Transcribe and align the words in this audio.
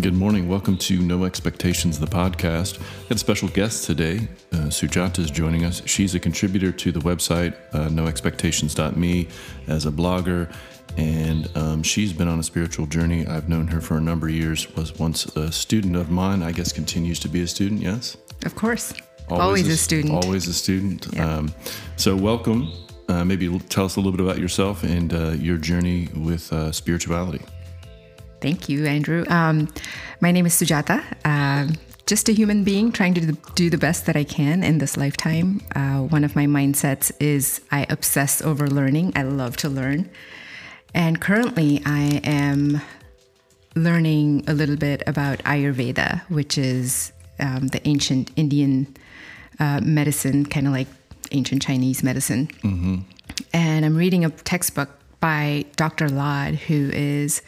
Good 0.00 0.14
morning. 0.14 0.48
Welcome 0.48 0.78
to 0.78 0.98
No 0.98 1.24
Expectations, 1.24 2.00
the 2.00 2.06
podcast. 2.06 2.78
Got 3.08 3.16
a 3.16 3.18
special 3.18 3.48
guest 3.48 3.84
today. 3.84 4.28
Uh, 4.50 4.68
Sujata 4.70 5.18
is 5.18 5.30
joining 5.30 5.66
us. 5.66 5.82
She's 5.84 6.14
a 6.14 6.18
contributor 6.18 6.72
to 6.72 6.90
the 6.90 7.00
website 7.00 7.54
uh, 7.74 7.88
noexpectations.me 7.88 9.28
as 9.66 9.84
a 9.84 9.90
blogger, 9.90 10.50
and 10.96 11.54
um, 11.54 11.82
she's 11.82 12.14
been 12.14 12.28
on 12.28 12.38
a 12.38 12.42
spiritual 12.42 12.86
journey. 12.86 13.26
I've 13.26 13.50
known 13.50 13.66
her 13.66 13.82
for 13.82 13.98
a 13.98 14.00
number 14.00 14.28
of 14.28 14.32
years. 14.32 14.74
Was 14.74 14.98
once 14.98 15.26
a 15.36 15.52
student 15.52 15.96
of 15.96 16.10
mine. 16.10 16.42
I 16.42 16.52
guess 16.52 16.72
continues 16.72 17.20
to 17.20 17.28
be 17.28 17.42
a 17.42 17.46
student. 17.46 17.82
Yes. 17.82 18.16
Of 18.46 18.54
course. 18.54 18.94
Always, 19.28 19.44
always 19.44 19.68
a, 19.68 19.72
a, 19.72 19.76
student. 19.76 20.24
Always 20.24 20.48
a 20.48 20.54
student. 20.54 21.08
Yeah. 21.12 21.30
Um, 21.30 21.54
so 21.96 22.16
welcome. 22.16 22.72
Uh, 23.06 23.24
maybe 23.26 23.58
tell 23.68 23.84
us 23.84 23.96
a 23.96 24.00
little 24.00 24.12
bit 24.12 24.20
about 24.20 24.38
yourself 24.38 24.82
and 24.82 25.12
uh, 25.12 25.30
your 25.32 25.58
journey 25.58 26.08
with 26.14 26.50
uh, 26.54 26.72
spirituality. 26.72 27.42
Thank 28.40 28.68
you, 28.68 28.86
Andrew. 28.86 29.24
Um, 29.28 29.72
my 30.20 30.32
name 30.32 30.46
is 30.46 30.54
Sujata. 30.54 31.04
Uh, 31.24 31.72
just 32.06 32.28
a 32.28 32.32
human 32.32 32.64
being 32.64 32.90
trying 32.90 33.14
to 33.14 33.32
do 33.54 33.70
the 33.70 33.78
best 33.78 34.06
that 34.06 34.16
I 34.16 34.24
can 34.24 34.64
in 34.64 34.78
this 34.78 34.96
lifetime. 34.96 35.60
Uh, 35.76 35.98
one 35.98 36.24
of 36.24 36.34
my 36.34 36.46
mindsets 36.46 37.12
is 37.20 37.60
I 37.70 37.86
obsess 37.88 38.42
over 38.42 38.66
learning. 38.66 39.12
I 39.14 39.22
love 39.22 39.56
to 39.58 39.68
learn. 39.68 40.10
And 40.94 41.20
currently, 41.20 41.82
I 41.86 42.20
am 42.24 42.80
learning 43.76 44.44
a 44.48 44.54
little 44.54 44.76
bit 44.76 45.02
about 45.06 45.38
Ayurveda, 45.40 46.22
which 46.28 46.58
is 46.58 47.12
um, 47.38 47.68
the 47.68 47.86
ancient 47.86 48.30
Indian 48.36 48.96
uh, 49.60 49.80
medicine, 49.82 50.46
kind 50.46 50.66
of 50.66 50.72
like 50.72 50.88
ancient 51.30 51.62
Chinese 51.62 52.02
medicine. 52.02 52.48
Mm-hmm. 52.64 52.96
And 53.52 53.84
I'm 53.84 53.96
reading 53.96 54.24
a 54.24 54.30
textbook 54.30 54.90
by 55.20 55.66
Dr. 55.76 56.08
Lad, 56.08 56.56
who 56.56 56.90
is 56.92 57.42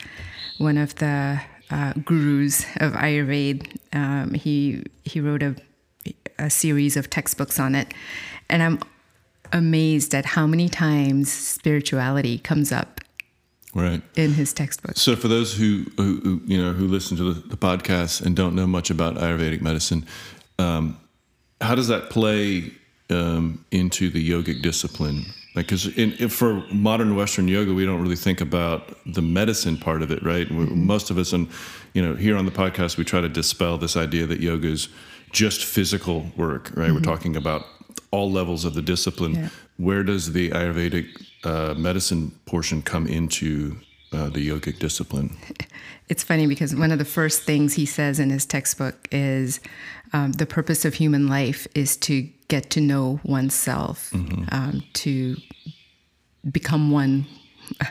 one 0.62 0.78
of 0.78 0.94
the 0.96 1.40
uh, 1.70 1.92
gurus 2.04 2.64
of 2.76 2.92
Ayurveda. 2.92 3.66
Um, 3.92 4.34
he 4.34 4.84
he 5.04 5.20
wrote 5.20 5.42
a 5.42 5.56
a 6.38 6.50
series 6.50 6.96
of 6.96 7.10
textbooks 7.10 7.60
on 7.60 7.74
it, 7.74 7.92
and 8.48 8.62
I'm 8.62 8.80
amazed 9.52 10.14
at 10.14 10.24
how 10.24 10.46
many 10.46 10.68
times 10.68 11.30
spirituality 11.30 12.38
comes 12.38 12.72
up 12.72 13.00
right 13.74 14.02
in 14.16 14.32
his 14.32 14.52
textbook. 14.52 14.96
So 14.96 15.14
for 15.16 15.28
those 15.28 15.54
who, 15.54 15.86
who, 15.96 16.20
who 16.22 16.40
you 16.46 16.62
know 16.62 16.72
who 16.72 16.86
listen 16.86 17.16
to 17.18 17.32
the, 17.32 17.48
the, 17.48 17.56
podcast 17.56 18.24
and 18.24 18.34
don't 18.34 18.54
know 18.54 18.66
much 18.66 18.90
about 18.90 19.16
Ayurvedic 19.16 19.60
medicine, 19.60 20.06
um, 20.58 20.98
how 21.60 21.74
does 21.74 21.88
that 21.88 22.10
play 22.10 22.72
um, 23.10 23.64
into 23.70 24.10
the 24.10 24.28
yogic 24.28 24.62
discipline? 24.62 25.26
Because 25.54 25.84
for 26.32 26.64
modern 26.72 27.14
Western 27.14 27.46
yoga, 27.46 27.74
we 27.74 27.84
don't 27.84 28.00
really 28.00 28.16
think 28.16 28.40
about 28.40 28.96
the 29.04 29.20
medicine 29.22 29.76
part 29.76 30.02
of 30.02 30.10
it, 30.10 30.22
right? 30.22 30.48
Mm-hmm. 30.48 30.86
Most 30.86 31.10
of 31.10 31.18
us, 31.18 31.32
and 31.32 31.48
you 31.92 32.02
know, 32.02 32.14
here 32.14 32.36
on 32.36 32.46
the 32.46 32.52
podcast, 32.52 32.96
we 32.96 33.04
try 33.04 33.20
to 33.20 33.28
dispel 33.28 33.76
this 33.76 33.96
idea 33.96 34.26
that 34.26 34.40
yoga 34.40 34.68
is 34.68 34.88
just 35.30 35.64
physical 35.64 36.26
work, 36.36 36.70
right? 36.74 36.86
Mm-hmm. 36.86 36.94
We're 36.94 37.00
talking 37.00 37.36
about 37.36 37.66
all 38.10 38.30
levels 38.30 38.64
of 38.64 38.74
the 38.74 38.82
discipline. 38.82 39.34
Yeah. 39.34 39.48
Where 39.76 40.02
does 40.02 40.32
the 40.32 40.50
Ayurvedic 40.50 41.08
uh, 41.44 41.74
medicine 41.74 42.30
portion 42.46 42.82
come 42.82 43.06
into 43.06 43.76
uh, 44.12 44.28
the 44.28 44.46
yogic 44.48 44.78
discipline? 44.78 45.36
It's 46.08 46.24
funny 46.24 46.46
because 46.46 46.74
one 46.74 46.92
of 46.92 46.98
the 46.98 47.06
first 47.06 47.44
things 47.44 47.72
he 47.72 47.86
says 47.86 48.20
in 48.20 48.28
his 48.28 48.44
textbook 48.44 49.08
is 49.10 49.60
um, 50.12 50.32
the 50.32 50.44
purpose 50.44 50.84
of 50.84 50.92
human 50.92 51.26
life 51.26 51.66
is 51.74 51.96
to 51.98 52.28
get 52.52 52.68
to 52.68 52.82
know 52.82 53.18
oneself, 53.24 54.10
mm-hmm. 54.10 54.44
um, 54.52 54.82
to 54.92 55.36
become 56.50 56.90
one 56.90 57.24
uh, 57.80 57.86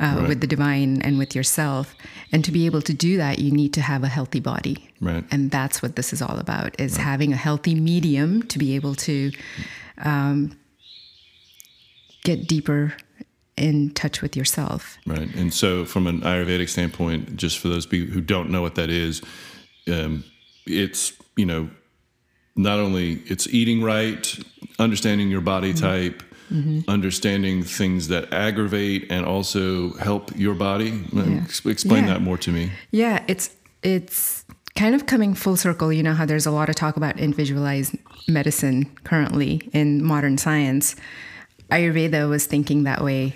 right. 0.00 0.28
with 0.28 0.40
the 0.40 0.46
divine 0.46 1.02
and 1.02 1.18
with 1.18 1.34
yourself. 1.34 1.94
And 2.32 2.42
to 2.46 2.50
be 2.50 2.64
able 2.64 2.80
to 2.80 2.94
do 2.94 3.18
that, 3.18 3.38
you 3.38 3.50
need 3.50 3.74
to 3.74 3.82
have 3.82 4.04
a 4.04 4.08
healthy 4.08 4.40
body. 4.40 4.88
Right. 4.98 5.24
And 5.30 5.50
that's 5.50 5.82
what 5.82 5.96
this 5.96 6.14
is 6.14 6.22
all 6.22 6.38
about: 6.38 6.80
is 6.80 6.96
right. 6.96 7.04
having 7.04 7.34
a 7.34 7.36
healthy 7.36 7.74
medium 7.74 8.44
to 8.44 8.58
be 8.58 8.76
able 8.76 8.94
to 8.94 9.30
um, 9.98 10.58
get 12.24 12.48
deeper 12.48 12.94
in 13.58 13.90
touch 13.90 14.22
with 14.22 14.34
yourself. 14.34 14.96
Right. 15.04 15.28
And 15.34 15.52
so, 15.52 15.84
from 15.84 16.06
an 16.06 16.22
Ayurvedic 16.22 16.70
standpoint, 16.70 17.36
just 17.36 17.58
for 17.58 17.68
those 17.68 17.84
people 17.84 18.14
who 18.14 18.22
don't 18.22 18.48
know 18.48 18.62
what 18.62 18.74
that 18.76 18.88
is, 18.88 19.20
um, 19.86 20.24
it's 20.64 21.12
you 21.36 21.44
know 21.44 21.68
not 22.58 22.78
only 22.80 23.22
it's 23.26 23.46
eating 23.46 23.82
right, 23.82 24.38
understanding 24.78 25.30
your 25.30 25.40
body 25.40 25.72
mm-hmm. 25.72 25.86
type, 25.86 26.22
mm-hmm. 26.50 26.80
understanding 26.90 27.62
things 27.62 28.08
that 28.08 28.32
aggravate 28.32 29.06
and 29.10 29.24
also 29.24 29.92
help 29.94 30.36
your 30.36 30.54
body. 30.54 31.04
Yeah. 31.12 31.44
Explain 31.64 32.04
yeah. 32.04 32.14
that 32.14 32.20
more 32.20 32.36
to 32.38 32.50
me. 32.50 32.72
Yeah, 32.90 33.24
it's 33.28 33.50
it's 33.82 34.44
kind 34.74 34.94
of 34.94 35.06
coming 35.06 35.34
full 35.34 35.56
circle. 35.56 35.92
You 35.92 36.02
know 36.02 36.14
how 36.14 36.26
there's 36.26 36.46
a 36.46 36.50
lot 36.50 36.68
of 36.68 36.74
talk 36.74 36.96
about 36.96 37.18
individualized 37.18 37.96
medicine 38.26 38.86
currently 39.04 39.70
in 39.72 40.02
modern 40.04 40.36
science. 40.36 40.96
Ayurveda 41.70 42.28
was 42.28 42.46
thinking 42.46 42.84
that 42.84 43.02
way 43.02 43.34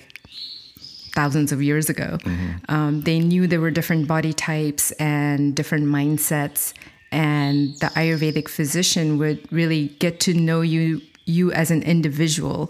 thousands 1.15 1.53
of 1.53 1.63
years 1.63 1.91
ago. 1.91 2.19
Mm-hmm. 2.23 2.75
Um, 2.75 3.03
they 3.03 3.21
knew 3.21 3.47
there 3.47 3.61
were 3.61 3.71
different 3.71 4.09
body 4.09 4.33
types 4.33 4.91
and 4.93 5.55
different 5.55 5.85
mindsets, 5.85 6.73
and 7.13 7.75
the 7.77 7.87
Ayurvedic 7.89 8.49
physician 8.49 9.19
would 9.19 9.51
really 9.53 9.89
get 10.01 10.19
to 10.21 10.35
know 10.35 10.63
you 10.63 11.01
you 11.25 11.53
as 11.53 11.71
an 11.71 11.83
individual 11.85 12.69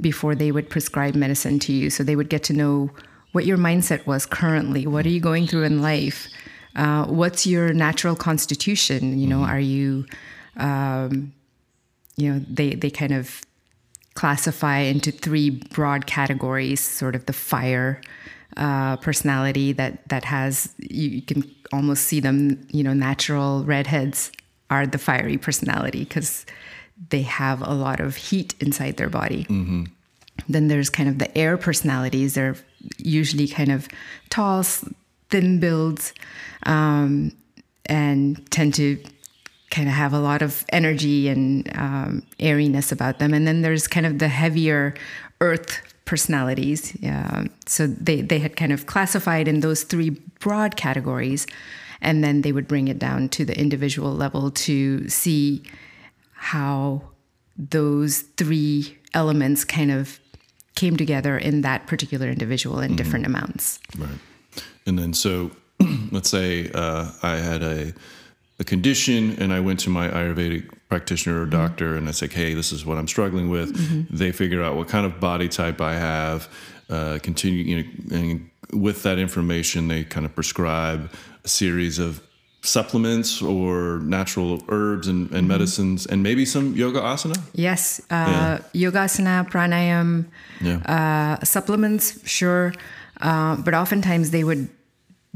before 0.00 0.34
they 0.34 0.50
would 0.50 0.70
prescribe 0.70 1.14
medicine 1.14 1.58
to 1.58 1.72
you. 1.72 1.90
So 1.90 2.02
they 2.02 2.16
would 2.16 2.30
get 2.30 2.42
to 2.44 2.54
know 2.54 2.90
what 3.32 3.44
your 3.44 3.58
mindset 3.58 4.06
was 4.06 4.24
currently. 4.24 4.86
What 4.86 5.04
are 5.04 5.10
you 5.10 5.20
going 5.20 5.46
through 5.46 5.64
in 5.64 5.82
life? 5.82 6.28
Uh, 6.74 7.04
what's 7.04 7.46
your 7.46 7.74
natural 7.74 8.16
constitution? 8.16 9.18
You 9.18 9.26
know, 9.26 9.42
are 9.42 9.60
you, 9.60 10.06
um, 10.56 11.34
you 12.16 12.32
know, 12.32 12.44
they 12.48 12.74
they 12.74 12.90
kind 12.90 13.12
of 13.12 13.42
classify 14.14 14.78
into 14.78 15.10
three 15.10 15.50
broad 15.50 16.06
categories. 16.06 16.80
Sort 16.80 17.16
of 17.16 17.26
the 17.26 17.32
fire 17.32 18.00
uh, 18.56 18.96
personality 18.96 19.72
that 19.72 20.08
that 20.08 20.24
has 20.24 20.74
you, 20.78 21.08
you, 21.10 21.22
can 21.22 21.48
almost 21.72 22.04
see 22.04 22.20
them. 22.20 22.66
You 22.70 22.82
know, 22.82 22.92
natural 22.92 23.64
redheads 23.64 24.32
are 24.70 24.86
the 24.86 24.98
fiery 24.98 25.38
personality 25.38 26.00
because 26.00 26.46
they 27.10 27.22
have 27.22 27.62
a 27.62 27.72
lot 27.72 28.00
of 28.00 28.16
heat 28.16 28.54
inside 28.60 28.96
their 28.96 29.08
body. 29.08 29.44
Mm-hmm. 29.44 29.84
Then 30.48 30.68
there's 30.68 30.90
kind 30.90 31.08
of 31.08 31.18
the 31.18 31.36
air 31.36 31.56
personalities. 31.56 32.34
They're 32.34 32.56
usually 32.98 33.48
kind 33.48 33.70
of 33.70 33.88
tall, 34.30 34.62
thin 35.30 35.60
builds, 35.60 36.12
um, 36.64 37.32
and 37.86 38.50
tend 38.50 38.74
to 38.74 39.02
kind 39.70 39.88
of 39.88 39.94
have 39.94 40.12
a 40.12 40.18
lot 40.18 40.42
of 40.42 40.64
energy 40.70 41.28
and 41.28 41.70
um, 41.76 42.22
airiness 42.38 42.90
about 42.90 43.18
them. 43.18 43.32
And 43.32 43.46
then 43.46 43.62
there's 43.62 43.86
kind 43.86 44.06
of 44.06 44.18
the 44.18 44.28
heavier 44.28 44.94
earth 45.40 45.80
personalities. 46.04 46.96
so 47.66 47.86
they, 47.86 48.20
they 48.20 48.38
had 48.38 48.56
kind 48.56 48.72
of 48.72 48.86
classified 48.86 49.46
in 49.48 49.60
those 49.60 49.82
three 49.82 50.10
broad 50.40 50.76
categories. 50.76 51.46
And 52.00 52.24
then 52.24 52.42
they 52.42 52.52
would 52.52 52.66
bring 52.66 52.88
it 52.88 52.98
down 52.98 53.28
to 53.30 53.44
the 53.44 53.58
individual 53.58 54.12
level 54.12 54.50
to 54.50 55.08
see 55.08 55.62
how 56.32 57.02
those 57.56 58.20
three 58.20 58.96
elements 59.12 59.64
kind 59.64 59.90
of 59.90 60.18
came 60.74 60.96
together 60.96 61.36
in 61.36 61.60
that 61.60 61.86
particular 61.86 62.28
individual 62.28 62.80
in 62.80 62.88
mm-hmm. 62.88 62.96
different 62.96 63.26
amounts. 63.26 63.78
Right. 63.98 64.18
And 64.86 64.98
then, 64.98 65.12
so 65.12 65.50
let's 66.10 66.30
say 66.30 66.70
uh, 66.72 67.12
I 67.22 67.36
had 67.36 67.62
a, 67.62 67.92
a 68.58 68.64
condition 68.64 69.36
and 69.38 69.52
I 69.52 69.60
went 69.60 69.80
to 69.80 69.90
my 69.90 70.08
Ayurvedic 70.08 70.72
practitioner 70.90 71.40
or 71.40 71.46
doctor 71.46 71.96
and 71.96 72.08
I 72.08 72.10
said, 72.10 72.32
hey, 72.32 72.52
this 72.52 72.72
is 72.72 72.84
what 72.84 72.98
I'm 72.98 73.08
struggling 73.08 73.48
with. 73.48 73.74
Mm-hmm. 73.74 74.14
They 74.14 74.32
figure 74.32 74.62
out 74.62 74.76
what 74.76 74.88
kind 74.88 75.06
of 75.06 75.20
body 75.20 75.48
type 75.48 75.80
I 75.80 75.94
have, 75.94 76.48
uh, 76.90 77.20
continue, 77.22 77.64
you 77.64 77.76
know, 77.76 78.18
and 78.18 78.50
with 78.72 79.02
that 79.04 79.18
information, 79.18 79.88
they 79.88 80.04
kind 80.04 80.26
of 80.26 80.34
prescribe 80.34 81.10
a 81.44 81.48
series 81.48 81.98
of 81.98 82.20
supplements 82.62 83.40
or 83.40 84.00
natural 84.00 84.62
herbs 84.68 85.08
and, 85.08 85.30
and 85.30 85.38
mm-hmm. 85.38 85.46
medicines 85.48 86.06
and 86.06 86.22
maybe 86.22 86.44
some 86.44 86.74
yoga 86.74 87.00
asana? 87.00 87.40
Yes. 87.54 88.00
Uh, 88.10 88.12
yeah. 88.12 88.58
Yoga 88.72 88.98
asana, 88.98 89.48
pranayam, 89.48 90.26
yeah. 90.60 91.38
uh, 91.40 91.44
supplements, 91.44 92.28
sure. 92.28 92.74
Uh, 93.20 93.56
but 93.56 93.74
oftentimes 93.74 94.30
they 94.30 94.44
would 94.44 94.68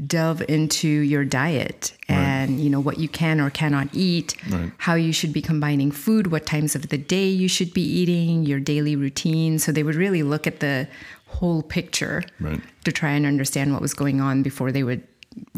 delve 0.05 0.43
into 0.49 0.87
your 0.87 1.23
diet 1.23 1.93
and 2.09 2.51
right. 2.51 2.59
you 2.59 2.69
know 2.69 2.81
what 2.81 2.99
you 2.99 3.07
can 3.07 3.39
or 3.39 3.49
cannot 3.49 3.87
eat 3.93 4.35
right. 4.51 4.69
how 4.77 4.93
you 4.93 5.13
should 5.13 5.31
be 5.31 5.41
combining 5.41 5.89
food 5.89 6.27
what 6.27 6.45
times 6.45 6.75
of 6.75 6.89
the 6.89 6.97
day 6.97 7.27
you 7.27 7.47
should 7.47 7.73
be 7.73 7.81
eating 7.81 8.43
your 8.43 8.59
daily 8.59 8.97
routine 8.97 9.57
so 9.57 9.71
they 9.71 9.83
would 9.83 9.95
really 9.95 10.21
look 10.21 10.45
at 10.45 10.59
the 10.59 10.85
whole 11.27 11.63
picture 11.63 12.23
right. 12.41 12.59
to 12.83 12.91
try 12.91 13.11
and 13.11 13.25
understand 13.25 13.71
what 13.71 13.81
was 13.81 13.93
going 13.93 14.19
on 14.19 14.43
before 14.43 14.69
they 14.69 14.83
would 14.83 15.01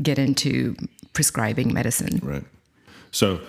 get 0.04 0.20
into 0.20 0.76
prescribing 1.14 1.74
medicine 1.74 2.20
right 2.22 2.46
so 3.10 3.40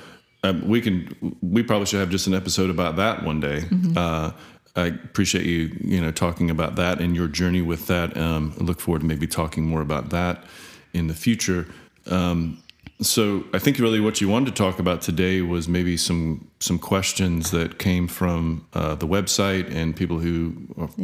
um, 0.42 0.66
we 0.66 0.80
can 0.80 1.36
we 1.42 1.62
probably 1.62 1.84
should 1.84 2.00
have 2.00 2.10
just 2.10 2.26
an 2.26 2.32
episode 2.32 2.70
about 2.70 2.96
that 2.96 3.24
one 3.24 3.40
day 3.40 3.60
mm-hmm. 3.60 3.92
uh, 3.94 4.30
I 4.76 4.86
appreciate 4.86 5.44
you, 5.44 5.76
you 5.80 6.00
know, 6.00 6.12
talking 6.12 6.50
about 6.50 6.76
that 6.76 7.00
and 7.00 7.16
your 7.16 7.26
journey 7.26 7.62
with 7.62 7.88
that. 7.88 8.16
Um, 8.16 8.54
I 8.60 8.62
look 8.62 8.78
forward 8.78 9.00
to 9.00 9.06
maybe 9.06 9.26
talking 9.26 9.66
more 9.66 9.80
about 9.80 10.10
that 10.10 10.44
in 10.92 11.06
the 11.08 11.14
future. 11.14 11.66
Um, 12.06 12.62
so 13.00 13.44
I 13.52 13.58
think 13.60 13.78
really 13.78 14.00
what 14.00 14.20
you 14.20 14.28
wanted 14.28 14.46
to 14.56 14.62
talk 14.64 14.80
about 14.80 15.02
today 15.02 15.40
was 15.40 15.68
maybe 15.68 15.96
some 15.96 16.48
some 16.60 16.78
questions 16.80 17.50
that 17.52 17.78
came 17.78 18.08
from 18.08 18.66
uh, 18.74 18.96
the 18.96 19.06
website 19.06 19.72
and 19.72 19.94
people 19.94 20.18
who 20.18 20.52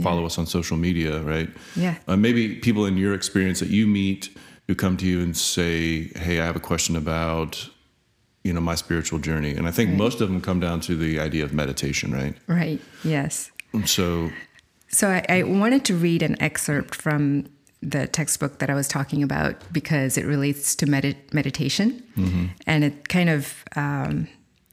follow 0.02 0.20
Yeah. 0.20 0.26
us 0.26 0.38
on 0.38 0.46
social 0.46 0.76
media, 0.76 1.20
right? 1.22 1.48
Yeah. 1.76 1.94
Uh, 2.08 2.16
maybe 2.16 2.56
people 2.56 2.84
in 2.86 2.96
your 2.96 3.14
experience 3.14 3.60
that 3.60 3.69
you 3.70 3.86
meet 3.86 4.31
who 4.66 4.75
come 4.75 4.96
to 4.96 5.06
you 5.06 5.20
and 5.22 5.36
say, 5.36 6.08
"Hey, 6.16 6.40
I 6.40 6.46
have 6.46 6.56
a 6.56 6.60
question 6.60 6.96
about." 6.96 7.70
You 8.46 8.52
know 8.52 8.60
my 8.60 8.75
spiritual 8.75 9.20
journey, 9.20 9.52
and 9.56 9.66
I 9.66 9.70
think 9.70 9.88
Right. 9.90 9.98
most 9.98 10.20
of 10.20 10.28
them 10.28 10.40
come 10.42 10.60
down 10.60 10.80
to 10.80 10.94
the 10.96 11.19
idea 11.19 11.44
of 11.46 11.54
meditation, 11.54 12.12
right? 12.12 12.34
Right. 12.46 12.78
Yes. 13.02 13.50
So, 13.87 14.30
So 14.88 15.08
I, 15.08 15.25
I 15.38 15.42
wanted 15.44 15.82
to 15.87 15.94
read 15.96 16.22
an 16.22 16.37
excerpt 16.42 16.94
from 16.94 17.46
the 17.84 18.06
textbook 18.06 18.58
that 18.58 18.70
I 18.70 18.75
was 18.75 18.88
talking 18.88 19.22
about 19.22 19.56
because 19.72 20.16
it 20.16 20.25
relates 20.25 20.75
to 20.76 20.86
medit- 20.86 21.32
meditation, 21.32 22.02
and 22.66 22.84
it 22.84 23.08
kind 23.08 23.28
of 23.28 23.64
um, 23.76 24.26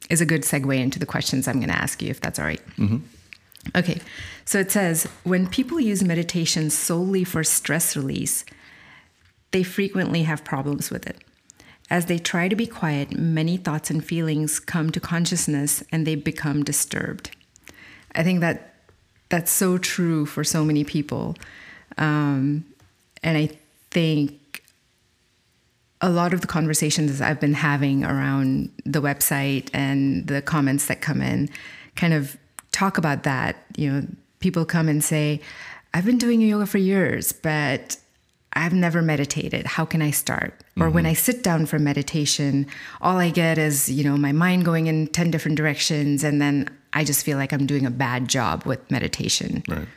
is 0.09 0.21
a 0.21 0.25
good 0.25 0.43
segue 0.43 0.77
into 0.77 0.99
the 0.99 1.05
questions 1.05 1.47
I'm 1.47 1.57
going 1.57 1.69
to 1.69 1.77
ask 1.77 2.01
you, 2.01 2.09
if 2.09 2.21
that's 2.21 2.39
all 2.39 2.45
right. 2.45 2.61
Okay, 3.75 3.99
so 4.45 4.59
it 4.59 4.71
says 4.71 5.07
when 5.23 5.47
people 5.47 5.79
use 5.79 6.03
meditation 6.03 6.69
solely 6.69 7.23
for 7.23 7.43
stress 7.43 7.95
release, 7.95 8.43
they 9.51 9.63
frequently 9.63 10.23
have 10.23 10.43
problems 10.43 10.89
with 10.89 11.05
it. 11.05 11.17
As 11.89 12.05
they 12.05 12.17
try 12.17 12.47
to 12.47 12.55
be 12.55 12.65
quiet, 12.65 13.17
many 13.17 13.57
thoughts 13.57 13.89
and 13.91 14.03
feelings 14.03 14.59
come 14.59 14.91
to 14.91 14.99
consciousness 14.99 15.83
and 15.91 16.07
they 16.07 16.15
become 16.15 16.63
disturbed. 16.63 17.31
I 18.15 18.23
think 18.23 18.39
that 18.39 18.73
that's 19.29 19.51
so 19.51 19.77
true 19.77 20.25
for 20.25 20.43
so 20.43 20.63
many 20.65 20.83
people. 20.83 21.35
Um, 21.97 22.65
and 23.23 23.37
I 23.37 23.49
think 23.89 24.63
a 26.01 26.09
lot 26.09 26.33
of 26.33 26.41
the 26.41 26.47
conversations 26.47 27.21
I've 27.21 27.39
been 27.39 27.53
having 27.53 28.03
around 28.03 28.71
the 28.85 29.01
website 29.01 29.69
and 29.73 30.27
the 30.27 30.41
comments 30.41 30.87
that 30.87 31.01
come 31.01 31.21
in 31.21 31.49
kind 31.95 32.13
of 32.13 32.37
talk 32.71 32.97
about 32.97 33.23
that. 33.23 33.63
You 33.77 33.91
know, 33.91 34.07
people 34.39 34.65
come 34.65 34.89
and 34.89 35.03
say, 35.03 35.41
I've 35.93 36.05
been 36.05 36.17
doing 36.17 36.41
yoga 36.41 36.65
for 36.65 36.79
years, 36.79 37.31
but 37.31 37.97
I've 38.53 38.73
never 38.73 39.01
meditated. 39.01 39.65
How 39.65 39.85
can 39.85 40.01
I 40.01 40.11
start? 40.11 40.59
Or 40.79 40.89
when 40.89 41.03
mm-hmm. 41.03 41.11
I 41.11 41.13
sit 41.13 41.43
down 41.43 41.67
for 41.67 41.79
meditation, 41.79 42.65
all 43.01 43.17
I 43.17 43.29
get 43.29 43.57
is, 43.57 43.89
you 43.89 44.03
know, 44.03 44.17
my 44.17 44.31
mind 44.31 44.65
going 44.65 44.87
in 44.87 45.07
10 45.07 45.31
different 45.31 45.57
directions. 45.57 46.23
And 46.23 46.41
then 46.41 46.67
I 46.93 47.03
just 47.03 47.23
feel 47.23 47.37
like 47.37 47.53
I'm 47.53 47.65
doing 47.65 47.85
a 47.85 47.91
bad 47.91 48.27
job 48.27 48.65
with 48.65 48.89
meditation. 48.89 49.63
right. 49.67 49.87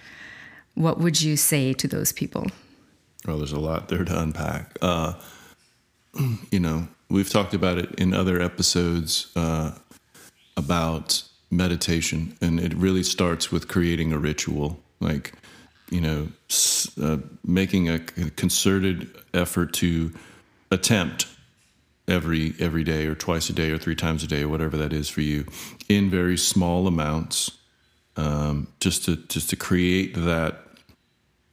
What 0.75 0.99
would 0.99 1.23
you 1.23 1.37
say 1.37 1.73
to 1.73 1.87
those 1.87 2.13
people? 2.13 2.49
Well, 3.27 3.39
there's 3.39 3.53
a 3.53 3.59
lot 3.59 3.89
there 3.89 4.05
to 4.05 4.21
unpack. 4.21 4.77
Uh, 4.83 5.15
you 6.51 6.61
know, 6.61 6.89
we've 7.09 7.31
talked 7.31 7.55
about 7.55 7.79
it 7.79 7.95
in 7.95 8.13
other 8.13 8.41
episodes 8.41 9.31
uh, 9.35 9.73
about 10.57 11.23
meditation, 11.51 12.37
and 12.41 12.61
it 12.61 12.75
really 12.75 13.03
starts 13.03 13.51
with 13.51 13.69
creating 13.69 14.13
a 14.13 14.19
ritual, 14.19 14.79
like, 15.01 15.33
you 15.91 16.01
know, 16.01 16.29
uh, 17.01 17.19
making 17.45 17.89
a 17.89 17.99
concerted 17.99 19.11
effort 19.33 19.73
to 19.75 20.13
attempt 20.71 21.27
every 22.07 22.55
every 22.59 22.85
day 22.85 23.07
or 23.07 23.15
twice 23.15 23.49
a 23.49 23.53
day 23.53 23.71
or 23.71 23.79
three 23.79 23.95
times 23.95 24.23
a 24.23 24.27
day 24.27 24.43
or 24.43 24.49
whatever 24.49 24.77
that 24.77 24.93
is 24.93 25.09
for 25.09 25.23
you 25.23 25.47
in 25.89 26.11
very 26.11 26.37
small 26.37 26.87
amounts 26.87 27.53
um, 28.17 28.69
just 28.81 29.05
to 29.05 29.17
just 29.17 29.49
to 29.51 29.57
create 29.57 30.15
that 30.15 30.64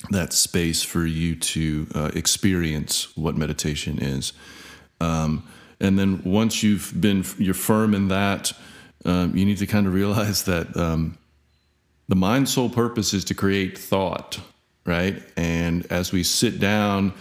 that 0.09 0.33
space 0.33 0.83
for 0.83 1.05
you 1.05 1.35
to 1.35 1.87
uh, 1.93 2.11
experience 2.13 3.15
what 3.15 3.37
meditation 3.37 3.99
is. 3.99 4.33
Um, 4.99 5.47
and 5.79 5.97
then 5.97 6.23
once 6.23 6.63
you've 6.63 6.93
been, 6.99 7.23
you're 7.37 7.53
firm 7.53 7.93
in 7.93 8.07
that, 8.09 8.51
um, 9.05 9.35
you 9.35 9.45
need 9.45 9.57
to 9.57 9.67
kind 9.67 9.87
of 9.87 9.93
realize 9.93 10.43
that 10.43 10.75
um, 10.77 11.17
the 12.07 12.15
mind's 12.15 12.53
sole 12.53 12.69
purpose 12.69 13.13
is 13.13 13.25
to 13.25 13.33
create 13.33 13.77
thought, 13.77 14.39
right? 14.85 15.21
And 15.37 15.85
as 15.91 16.11
we 16.11 16.23
sit 16.23 16.59
down 16.59 17.13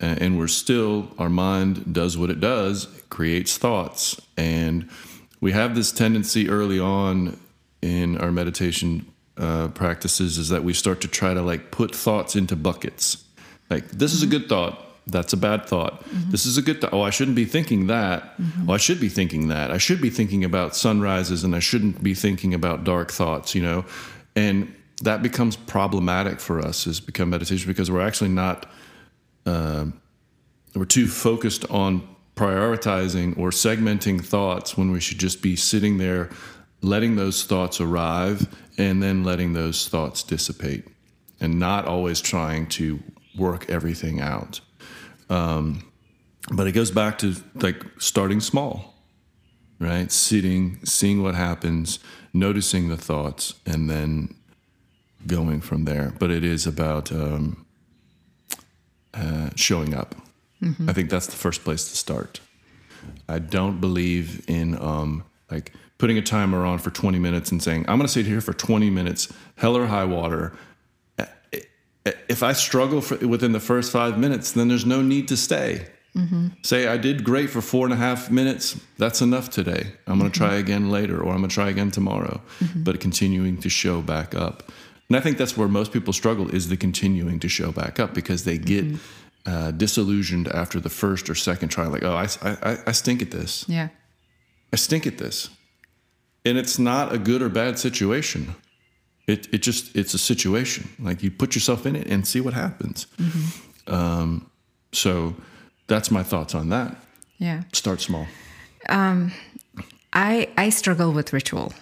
and 0.00 0.38
we're 0.38 0.48
still, 0.48 1.08
our 1.18 1.28
mind 1.28 1.92
does 1.92 2.16
what 2.16 2.30
it 2.30 2.40
does, 2.40 2.84
it 2.96 3.10
creates 3.10 3.58
thoughts. 3.58 4.20
And 4.36 4.88
we 5.40 5.52
have 5.52 5.74
this 5.74 5.92
tendency 5.92 6.48
early 6.48 6.80
on 6.80 7.38
in 7.82 8.16
our 8.18 8.32
meditation 8.32 9.06
uh, 9.40 9.68
practices 9.68 10.38
is 10.38 10.50
that 10.50 10.62
we 10.62 10.72
start 10.72 11.00
to 11.00 11.08
try 11.08 11.34
to 11.34 11.42
like 11.42 11.70
put 11.70 11.94
thoughts 11.94 12.36
into 12.36 12.54
buckets. 12.54 13.24
Like, 13.70 13.88
this 13.88 14.12
is 14.12 14.22
a 14.22 14.26
good 14.26 14.48
thought. 14.48 14.86
That's 15.06 15.32
a 15.32 15.36
bad 15.36 15.66
thought. 15.66 16.04
Mm-hmm. 16.04 16.30
This 16.30 16.44
is 16.46 16.58
a 16.58 16.62
good 16.62 16.80
thought. 16.80 16.92
Oh, 16.92 17.02
I 17.02 17.10
shouldn't 17.10 17.36
be 17.36 17.46
thinking 17.46 17.86
that. 17.86 18.36
Mm-hmm. 18.38 18.70
Oh, 18.70 18.74
I 18.74 18.76
should 18.76 19.00
be 19.00 19.08
thinking 19.08 19.48
that. 19.48 19.70
I 19.70 19.78
should 19.78 20.00
be 20.00 20.10
thinking 20.10 20.44
about 20.44 20.76
sunrises 20.76 21.42
and 21.42 21.56
I 21.56 21.58
shouldn't 21.58 22.02
be 22.02 22.14
thinking 22.14 22.52
about 22.54 22.84
dark 22.84 23.10
thoughts, 23.10 23.54
you 23.54 23.62
know? 23.62 23.84
And 24.36 24.74
that 25.02 25.22
becomes 25.22 25.56
problematic 25.56 26.38
for 26.38 26.60
us 26.60 26.86
as 26.86 27.00
become 27.00 27.30
meditation 27.30 27.66
because 27.66 27.90
we're 27.90 28.06
actually 28.06 28.30
not 28.30 28.66
uh, 29.46 29.86
we're 30.74 30.84
too 30.84 31.06
focused 31.06 31.68
on 31.70 32.06
prioritizing 32.36 33.36
or 33.38 33.50
segmenting 33.50 34.24
thoughts 34.24 34.76
when 34.76 34.90
we 34.92 35.00
should 35.00 35.18
just 35.18 35.42
be 35.42 35.56
sitting 35.56 35.98
there 35.98 36.30
letting 36.82 37.16
those 37.16 37.44
thoughts 37.44 37.80
arrive 37.80 38.46
and 38.78 39.02
then 39.02 39.24
letting 39.24 39.52
those 39.52 39.88
thoughts 39.88 40.22
dissipate 40.22 40.86
and 41.40 41.58
not 41.58 41.86
always 41.86 42.20
trying 42.20 42.66
to 42.66 43.00
work 43.36 43.68
everything 43.68 44.20
out. 44.20 44.60
Um, 45.28 45.90
but 46.52 46.66
it 46.66 46.72
goes 46.72 46.90
back 46.90 47.18
to 47.18 47.36
like 47.54 47.84
starting 47.98 48.40
small 48.40 48.90
right? 49.80 50.12
Sitting 50.12 50.78
seeing 50.84 51.22
what 51.22 51.34
happens 51.34 51.98
noticing 52.32 52.88
the 52.88 52.96
thoughts 52.96 53.54
and 53.66 53.90
then 53.90 54.36
going 55.26 55.60
from 55.60 55.84
there. 55.86 56.14
But 56.18 56.30
it 56.30 56.44
is 56.44 56.66
about 56.66 57.10
um, 57.10 57.66
uh, 59.12 59.50
showing 59.56 59.94
up. 59.94 60.14
I 60.86 60.92
think 60.92 61.08
that's 61.08 61.26
the 61.26 61.36
first 61.36 61.64
place 61.64 61.88
to 61.88 61.96
start. 61.96 62.40
I 63.26 63.38
don't 63.38 63.80
believe 63.80 64.44
in 64.46 64.76
um, 64.80 65.24
like 65.50 65.72
putting 65.98 66.18
a 66.18 66.22
timer 66.22 66.64
on 66.64 66.78
for 66.78 66.90
20 66.90 67.18
minutes 67.18 67.52
and 67.52 67.62
saying, 67.62 67.84
I'm 67.88 67.98
going 67.98 68.06
to 68.06 68.12
sit 68.12 68.26
here 68.26 68.40
for 68.40 68.52
20 68.52 68.90
minutes, 68.90 69.32
hell 69.56 69.76
or 69.76 69.86
high 69.86 70.04
water. 70.04 70.56
If 72.04 72.42
I 72.42 72.52
struggle 72.52 73.02
for, 73.02 73.16
within 73.26 73.52
the 73.52 73.60
first 73.60 73.92
five 73.92 74.18
minutes, 74.18 74.52
then 74.52 74.68
there's 74.68 74.86
no 74.86 75.02
need 75.02 75.28
to 75.28 75.36
stay. 75.36 75.86
Mm-hmm. 76.16 76.48
Say, 76.62 76.88
I 76.88 76.96
did 76.96 77.22
great 77.22 77.50
for 77.50 77.60
four 77.60 77.86
and 77.86 77.92
a 77.92 77.96
half 77.96 78.30
minutes. 78.30 78.80
That's 78.98 79.20
enough 79.20 79.50
today. 79.50 79.92
I'm 80.06 80.18
going 80.18 80.30
to 80.30 80.36
try 80.36 80.50
mm-hmm. 80.50 80.58
again 80.58 80.90
later, 80.90 81.20
or 81.20 81.32
I'm 81.32 81.38
going 81.38 81.50
to 81.50 81.54
try 81.54 81.68
again 81.68 81.90
tomorrow. 81.90 82.40
Mm-hmm. 82.58 82.82
But 82.82 83.00
continuing 83.00 83.58
to 83.58 83.68
show 83.68 84.00
back 84.00 84.34
up. 84.34 84.72
And 85.08 85.16
I 85.16 85.20
think 85.20 85.38
that's 85.38 85.56
where 85.56 85.68
most 85.68 85.92
people 85.92 86.12
struggle 86.12 86.48
is 86.54 86.68
the 86.68 86.76
continuing 86.76 87.40
to 87.40 87.48
show 87.48 87.72
back 87.72 88.00
up 88.00 88.14
because 88.14 88.44
they 88.44 88.58
get 88.58 88.86
uh, 89.44 89.72
disillusioned 89.72 90.48
after 90.48 90.80
the 90.80 90.88
first 90.88 91.28
or 91.28 91.34
second 91.34 91.68
try. 91.68 91.86
Like, 91.86 92.04
oh, 92.04 92.14
I, 92.14 92.28
I, 92.42 92.78
I 92.86 92.92
stink 92.92 93.20
at 93.20 93.30
this. 93.30 93.64
Yeah. 93.68 93.88
I 94.72 94.76
stink 94.76 95.06
at 95.06 95.18
this. 95.18 95.50
And 96.44 96.56
it's 96.56 96.78
not 96.78 97.12
a 97.12 97.18
good 97.18 97.42
or 97.42 97.48
bad 97.48 97.78
situation. 97.78 98.54
It, 99.26 99.52
it 99.52 99.58
just, 99.58 99.94
it's 99.94 100.14
a 100.14 100.18
situation. 100.18 100.88
Like 100.98 101.22
you 101.22 101.30
put 101.30 101.54
yourself 101.54 101.86
in 101.86 101.96
it 101.96 102.06
and 102.06 102.26
see 102.26 102.40
what 102.40 102.54
happens. 102.54 103.06
Um, 103.86 104.50
so 104.92 105.34
that's 105.86 106.10
my 106.10 106.22
thoughts 106.22 106.54
on 106.54 106.68
that. 106.70 106.96
Yeah. 107.38 107.62
Start 107.72 108.00
small. 108.00 108.26
I 110.12 110.48
I 110.56 110.70
struggle 110.70 111.12
with 111.12 111.32
ritual. 111.32 111.72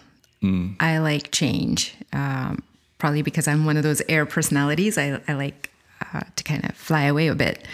I 0.81 0.99
like 0.99 1.31
change, 1.31 1.95
um, 2.13 2.63
probably 2.99 3.23
because 3.23 3.49
I'm 3.49 3.65
one 3.65 3.77
of 3.77 3.83
those 3.83 4.03
air 4.09 4.27
personalities. 4.27 4.99
I, 4.99 5.21
I 5.27 5.33
like 5.33 5.71
uh, 6.13 6.21
to 6.37 6.45
kind 6.45 6.65
of 6.65 6.77
fly 6.77 7.05
away 7.05 7.29
a 7.29 7.35
bit. 7.35 7.67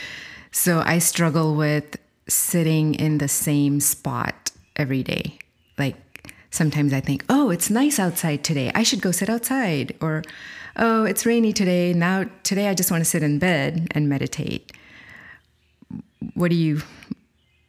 So 0.53 0.83
I 0.85 0.99
struggle 0.99 1.57
with 1.57 1.99
sitting 2.29 2.95
in 2.95 3.19
the 3.19 3.29
same 3.29 3.81
spot 3.81 4.44
every 4.77 5.03
day. 5.03 5.39
Like 5.79 5.97
sometimes 6.51 6.93
I 6.93 7.01
think, 7.01 7.25
oh, 7.29 7.51
it's 7.51 7.71
nice 7.71 7.99
outside 7.99 8.45
today. 8.45 8.71
I 8.75 8.83
should 8.83 9.01
go 9.01 9.11
sit 9.13 9.29
outside. 9.29 9.97
Or, 10.01 10.23
oh, 10.77 11.05
it's 11.05 11.27
rainy 11.27 11.53
today. 11.53 11.93
Now, 11.93 12.25
today 12.43 12.69
I 12.69 12.75
just 12.75 12.91
want 12.91 13.01
to 13.01 13.05
sit 13.05 13.23
in 13.23 13.39
bed 13.39 13.89
and 13.91 14.09
meditate. 14.09 14.73
What 16.35 16.51
do 16.51 16.57
you, 16.57 16.83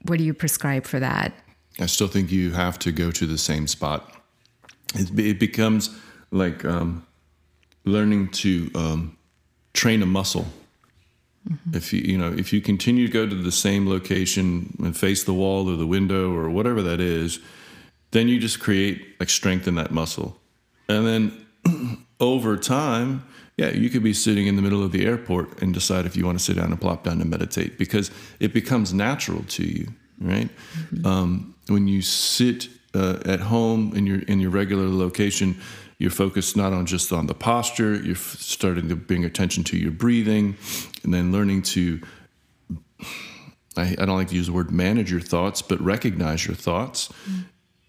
what 0.04 0.18
do 0.18 0.24
you 0.24 0.34
prescribe 0.34 0.86
for 0.86 1.00
that? 1.00 1.34
I 1.80 1.88
still 1.88 2.08
think 2.08 2.32
you 2.32 2.52
have 2.52 2.80
to 2.80 2.92
go 2.92 3.12
to 3.12 3.26
the 3.26 3.38
same 3.38 3.68
spot. 3.68 4.12
It, 4.94 5.20
it 5.20 5.40
becomes 5.40 5.90
like 6.32 6.64
um, 6.64 7.06
learning 7.84 8.30
to 8.30 8.72
um, 8.76 9.18
train 9.74 10.02
a 10.02 10.06
muscle. 10.06 10.46
If 11.74 11.94
you 11.94 12.02
you 12.02 12.18
know 12.18 12.32
if 12.32 12.52
you 12.52 12.62
continue 12.62 13.08
to 13.08 13.14
go 13.14 13.28
to 13.28 13.36
the 13.36 13.52
same 13.52 13.88
location 13.88 14.76
and 14.84 14.98
face 14.98 15.24
the 15.24 15.34
wall 15.34 15.70
or 15.70 15.76
the 15.76 15.86
window 15.86 16.34
or 16.34 16.50
whatever 16.50 16.82
that 16.82 17.00
is, 17.00 17.40
then 18.12 18.28
you 18.28 18.40
just 18.40 18.60
create 18.60 19.20
like 19.20 19.30
strength 19.30 19.68
in 19.68 19.76
that 19.76 19.92
muscle, 19.92 20.40
and 20.90 21.06
then 21.06 21.46
over 22.20 22.58
time, 22.58 23.24
yeah, 23.58 23.70
you 23.70 23.90
could 23.90 24.04
be 24.04 24.14
sitting 24.14 24.48
in 24.48 24.56
the 24.56 24.62
middle 24.62 24.84
of 24.84 24.92
the 24.92 25.06
airport 25.06 25.62
and 25.62 25.74
decide 25.74 26.06
if 26.06 26.16
you 26.16 26.26
want 26.26 26.38
to 26.38 26.44
sit 26.44 26.56
down 26.56 26.72
and 26.72 26.82
plop 26.82 27.04
down 27.04 27.22
and 27.22 27.30
meditate 27.30 27.78
because 27.78 28.10
it 28.40 28.54
becomes 28.54 28.94
natural 28.94 29.44
to 29.44 29.64
you. 29.64 29.88
right? 30.20 30.50
Um, 31.06 31.56
when 31.68 31.88
you 31.88 32.02
sit 32.02 32.70
uh, 32.96 33.20
at 33.26 33.40
home 33.40 33.94
in 33.96 34.08
your 34.08 34.22
in 34.22 34.40
your 34.40 34.52
regular 34.52 34.88
location, 34.88 35.60
you're 35.98 36.12
focused 36.12 36.58
not 36.58 36.74
on 36.74 36.86
just 36.86 37.12
on 37.12 37.28
the 37.28 37.34
posture. 37.34 37.96
You're 37.96 38.16
starting 38.16 38.90
to 38.90 38.96
bring 38.96 39.24
attention 39.24 39.64
to 39.66 39.78
your 39.78 39.92
breathing, 39.92 40.58
and 41.04 41.14
then 41.14 41.32
learning 41.32 41.64
to. 41.64 42.02
I, 43.78 43.96
I 44.00 44.06
don't 44.06 44.18
like 44.18 44.30
to 44.30 44.36
use 44.36 44.48
the 44.48 44.54
word 44.54 44.72
manage 44.72 45.12
your 45.12 45.22
thoughts, 45.22 45.62
but 45.62 45.80
recognize 45.82 46.46
your 46.46 46.56
thoughts, 46.56 47.10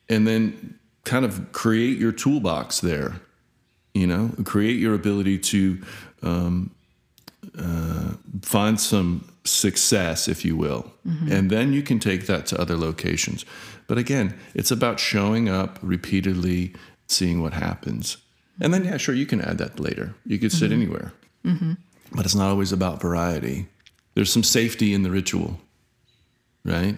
and 0.08 0.26
then 0.26 0.78
kind 1.04 1.24
of 1.24 1.52
create 1.52 1.98
your 1.98 2.12
toolbox 2.12 2.80
there. 2.80 3.20
You 3.94 4.06
know, 4.06 4.30
create 4.44 4.78
your 4.78 4.94
ability 4.94 5.38
to 5.38 5.82
um, 6.22 6.70
uh, 7.58 8.12
find 8.42 8.78
some 8.80 9.32
success, 9.44 10.28
if 10.28 10.44
you 10.44 10.56
will, 10.56 10.92
and 11.30 11.50
then 11.50 11.72
you 11.72 11.82
can 11.82 11.98
take 11.98 12.26
that 12.26 12.46
to 12.46 12.60
other 12.60 12.76
locations. 12.76 13.44
But 13.86 13.98
again, 13.98 14.38
it's 14.54 14.70
about 14.70 14.98
showing 15.00 15.48
up 15.48 15.78
repeatedly, 15.80 16.74
seeing 17.06 17.42
what 17.42 17.52
happens, 17.52 18.18
and 18.60 18.72
then 18.72 18.84
yeah, 18.84 18.96
sure, 18.96 19.14
you 19.14 19.26
can 19.26 19.40
add 19.40 19.58
that 19.58 19.78
later. 19.80 20.14
You 20.24 20.38
could 20.38 20.52
sit 20.52 20.70
mm-hmm. 20.70 20.82
anywhere, 20.82 21.12
mm-hmm. 21.44 21.72
but 22.12 22.24
it's 22.24 22.34
not 22.34 22.48
always 22.48 22.72
about 22.72 23.00
variety. 23.00 23.66
There's 24.14 24.32
some 24.32 24.44
safety 24.44 24.94
in 24.94 25.02
the 25.02 25.10
ritual, 25.10 25.60
right? 26.64 26.96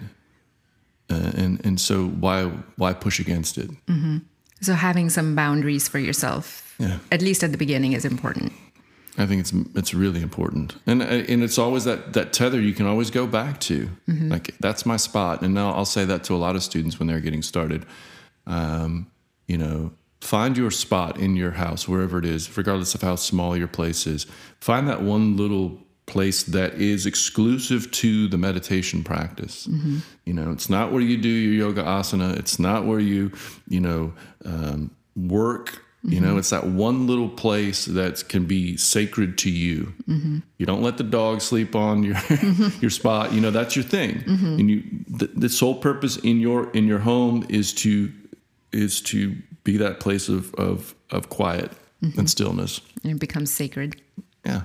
Uh, 1.09 1.31
and 1.35 1.65
and 1.65 1.79
so 1.79 2.07
why 2.07 2.45
why 2.77 2.93
push 2.93 3.19
against 3.19 3.57
it? 3.57 3.69
Mm-hmm. 3.87 4.17
So 4.61 4.73
having 4.73 5.09
some 5.09 5.35
boundaries 5.35 5.87
for 5.87 5.99
yourself, 5.99 6.75
Yeah. 6.79 6.99
at 7.11 7.21
least 7.21 7.43
at 7.43 7.51
the 7.51 7.57
beginning, 7.57 7.93
is 7.93 8.05
important. 8.05 8.51
I 9.17 9.25
think 9.25 9.41
it's 9.41 9.53
it's 9.75 9.93
really 9.93 10.21
important, 10.21 10.75
and 10.85 11.01
uh, 11.01 11.05
and 11.05 11.43
it's 11.43 11.57
always 11.57 11.83
that 11.83 12.13
that 12.13 12.31
tether 12.31 12.61
you 12.61 12.73
can 12.73 12.85
always 12.85 13.11
go 13.11 13.27
back 13.27 13.59
to. 13.61 13.89
Like 14.07 14.55
that's 14.59 14.85
my 14.85 14.97
spot, 14.97 15.41
and 15.41 15.53
now 15.53 15.73
I'll 15.73 15.85
say 15.85 16.05
that 16.05 16.23
to 16.25 16.35
a 16.35 16.37
lot 16.37 16.55
of 16.55 16.63
students 16.63 16.99
when 16.99 17.07
they're 17.07 17.19
getting 17.19 17.43
started. 17.43 17.85
Um, 18.47 19.07
you 19.49 19.57
know, 19.57 19.91
find 20.21 20.55
your 20.55 20.69
spot 20.69 21.17
in 21.17 21.35
your 21.35 21.51
house, 21.51 21.87
wherever 21.87 22.19
it 22.19 22.25
is, 22.25 22.55
regardless 22.55 22.93
of 22.93 23.01
how 23.01 23.15
small 23.15 23.57
your 23.57 23.67
place 23.67 24.05
is. 24.05 24.27
Find 24.61 24.87
that 24.87 25.01
one 25.01 25.35
little 25.35 25.79
place 26.05 26.43
that 26.43 26.75
is 26.75 27.05
exclusive 27.05 27.89
to 27.91 28.27
the 28.27 28.37
meditation 28.37 29.03
practice. 29.03 29.67
Mm-hmm. 29.67 29.97
You 30.25 30.33
know, 30.33 30.51
it's 30.51 30.69
not 30.69 30.91
where 30.91 31.01
you 31.01 31.17
do 31.17 31.29
your 31.29 31.67
yoga 31.67 31.83
asana. 31.83 32.37
It's 32.37 32.59
not 32.59 32.85
where 32.85 32.99
you, 32.99 33.31
you 33.67 33.79
know, 33.79 34.13
um, 34.45 34.91
work. 35.15 35.83
You 36.01 36.21
know, 36.21 36.29
mm-hmm. 36.29 36.39
it's 36.39 36.51
that 36.51 36.65
one 36.65 37.07
little 37.07 37.27
place 37.27 37.83
that 37.83 38.29
can 38.29 38.45
be 38.45 38.77
sacred 38.77 39.37
to 39.39 39.51
you. 39.51 39.93
Mm-hmm. 40.07 40.37
You 40.57 40.65
don't 40.65 40.81
let 40.81 40.97
the 40.97 41.03
dog 41.03 41.41
sleep 41.41 41.75
on 41.75 42.03
your 42.03 42.15
your 42.79 42.89
spot. 42.89 43.33
You 43.33 43.41
know, 43.41 43.51
that's 43.51 43.75
your 43.75 43.83
thing. 43.83 44.23
And 44.25 44.69
you, 44.69 44.83
the, 45.09 45.27
the 45.27 45.49
sole 45.49 45.75
purpose 45.75 46.15
in 46.15 46.39
your 46.39 46.71
in 46.71 46.87
your 46.87 46.99
home 46.99 47.45
is 47.49 47.73
to 47.73 48.13
is 48.71 49.01
to 49.01 49.35
be 49.63 49.77
that 49.77 49.99
place 49.99 50.29
of 50.29 50.53
of 50.55 50.95
of 51.11 51.29
quiet 51.29 51.71
and 52.17 52.29
stillness. 52.29 52.81
And 53.03 53.11
it 53.13 53.19
becomes 53.19 53.51
sacred. 53.51 54.01
Yeah. 54.45 54.61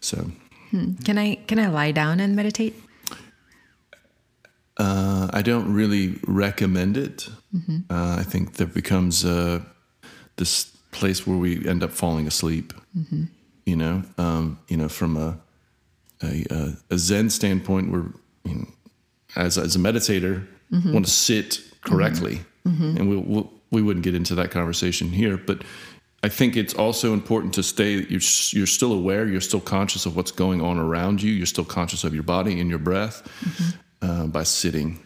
So 0.00 0.30
Can 1.04 1.18
I 1.18 1.36
can 1.46 1.58
I 1.58 1.68
lie 1.68 1.92
down 1.92 2.20
and 2.20 2.34
meditate? 2.36 2.74
uh, 4.78 5.28
I 5.32 5.42
don't 5.42 5.72
really 5.72 6.18
recommend 6.26 6.96
it. 6.96 7.28
Uh, 7.90 8.16
I 8.18 8.22
think 8.22 8.54
there 8.54 8.66
becomes 8.66 9.24
uh, 9.24 9.60
this 10.36 10.64
place 10.90 11.26
where 11.26 11.36
we 11.36 11.68
end 11.68 11.82
up 11.82 11.90
falling 11.90 12.26
asleep. 12.26 12.72
You 13.66 13.76
know, 13.76 14.02
um, 14.18 14.58
you 14.68 14.76
know, 14.76 14.88
from 14.88 15.16
a 15.16 15.38
a, 16.22 16.44
a- 16.50 16.76
a 16.94 16.98
Zen 16.98 17.30
standpoint, 17.30 17.90
we're 17.92 18.12
you 18.44 18.54
know, 18.54 18.66
as 19.36 19.58
as 19.58 19.76
a 19.76 19.78
meditator 19.78 20.46
want 20.70 21.04
to 21.04 21.10
sit 21.10 21.60
correctly, 21.82 22.40
and 22.96 23.08
we 23.08 23.16
we'll, 23.16 23.52
we 23.70 23.82
wouldn't 23.82 24.04
get 24.04 24.14
into 24.14 24.34
that 24.36 24.50
conversation 24.50 25.10
here, 25.10 25.36
but. 25.36 25.62
I 26.24 26.28
think 26.28 26.56
it's 26.56 26.74
also 26.74 27.14
important 27.14 27.52
to 27.54 27.64
stay. 27.64 27.94
You're 27.94 28.20
you're 28.50 28.68
still 28.68 28.92
aware. 28.92 29.26
You're 29.26 29.40
still 29.40 29.60
conscious 29.60 30.06
of 30.06 30.14
what's 30.14 30.30
going 30.30 30.60
on 30.60 30.78
around 30.78 31.20
you. 31.20 31.32
You're 31.32 31.46
still 31.46 31.64
conscious 31.64 32.04
of 32.04 32.14
your 32.14 32.22
body 32.22 32.60
and 32.60 32.70
your 32.70 32.78
breath 32.78 33.28
uh, 34.02 34.28
by 34.28 34.44
sitting. 34.44 35.00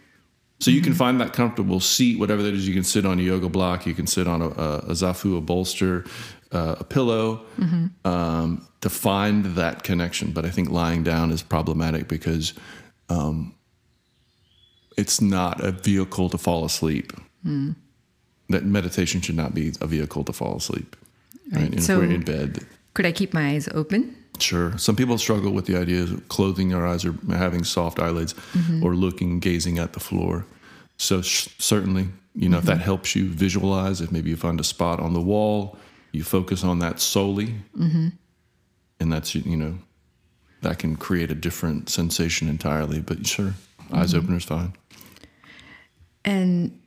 So 0.61 0.71
you 0.71 0.81
can 0.81 0.95
find 0.95 1.21
that 1.21 1.33
comfortable 1.33 1.81
seat, 1.81 2.19
whatever 2.19 2.43
that 2.43 2.55
is. 2.55 2.67
You 2.67 2.75
can 2.75 2.85
sit 2.85 3.05
on 3.07 3.19
a 3.19 3.23
yoga 3.23 3.49
block. 3.49 3.87
You 3.87 3.95
can 3.95 4.07
sit 4.07 4.27
on 4.27 4.43
a, 4.43 4.49
a, 4.49 4.79
a 4.79 4.93
zafu, 4.93 5.37
a 5.37 5.41
bolster, 5.41 6.05
uh, 6.53 6.77
a 6.81 6.85
pillow, 6.85 7.45
um, 8.05 8.67
to 8.81 8.89
find 8.89 9.45
that 9.57 9.83
connection. 9.83 10.33
But 10.33 10.45
I 10.45 10.51
think 10.51 10.71
lying 10.71 11.03
down 11.03 11.31
is 11.31 11.43
problematic 11.43 12.09
because 12.09 12.55
um, 13.09 13.55
it's 14.97 15.21
not 15.21 15.63
a 15.63 15.73
vehicle 15.73 16.31
to 16.31 16.39
fall 16.39 16.65
asleep. 16.65 17.13
That 18.49 18.65
meditation 18.65 19.21
should 19.21 19.37
not 19.37 19.55
be 19.55 19.73
a 19.81 19.87
vehicle 19.87 20.25
to 20.25 20.33
fall 20.33 20.57
asleep. 20.57 20.97
Right. 21.53 21.63
Right. 21.63 21.73
And 21.73 21.83
So- 21.83 22.01
if 22.01 22.09
we're 22.09 22.15
in 22.15 22.23
bed, 22.23 22.67
Could 22.95 23.07
I 23.07 23.13
keep 23.13 23.35
my 23.35 23.51
eyes 23.51 23.69
open? 23.75 24.17
Sure. 24.39 24.77
Some 24.79 24.97
people 24.97 25.19
struggle 25.19 25.53
with 25.53 25.67
the 25.67 25.77
idea 25.77 26.03
of 26.03 26.29
closing 26.29 26.69
their 26.71 26.87
eyes 26.87 27.05
or 27.05 27.15
having 27.29 27.65
soft 27.65 27.99
eyelids 27.99 28.35
mm-hmm. 28.53 28.83
or 28.85 28.95
looking, 28.95 29.41
gazing 29.41 29.79
at 29.79 29.93
the 29.93 30.01
floor. 30.01 30.47
So, 30.97 31.23
sh- 31.23 31.49
certainly, 31.59 32.09
you 32.35 32.49
know, 32.49 32.59
if 32.59 32.65
mm-hmm. 32.65 32.79
that 32.79 32.85
helps 32.85 33.15
you 33.17 33.29
visualize, 33.29 34.01
if 34.01 34.11
maybe 34.13 34.31
you 34.31 34.37
find 34.37 34.61
a 34.61 34.65
spot 34.65 35.01
on 35.01 35.15
the 35.15 35.21
wall, 35.21 35.77
you 36.13 36.23
focus 36.25 36.65
on 36.65 36.79
that 36.81 37.01
solely, 37.01 37.55
mm-hmm. 37.77 38.09
and 39.01 39.13
that's, 39.13 39.35
you 39.35 39.57
know, 39.57 39.79
that 40.63 40.79
can 40.79 40.97
create 40.97 41.31
a 41.31 41.35
different 41.35 41.89
sensation 41.91 42.49
entirely. 42.49 43.01
But 43.01 43.27
sure, 43.27 43.55
eyes 43.93 44.15
open 44.15 44.37
is 44.37 44.45
fine. 44.45 44.73
And 46.25 46.79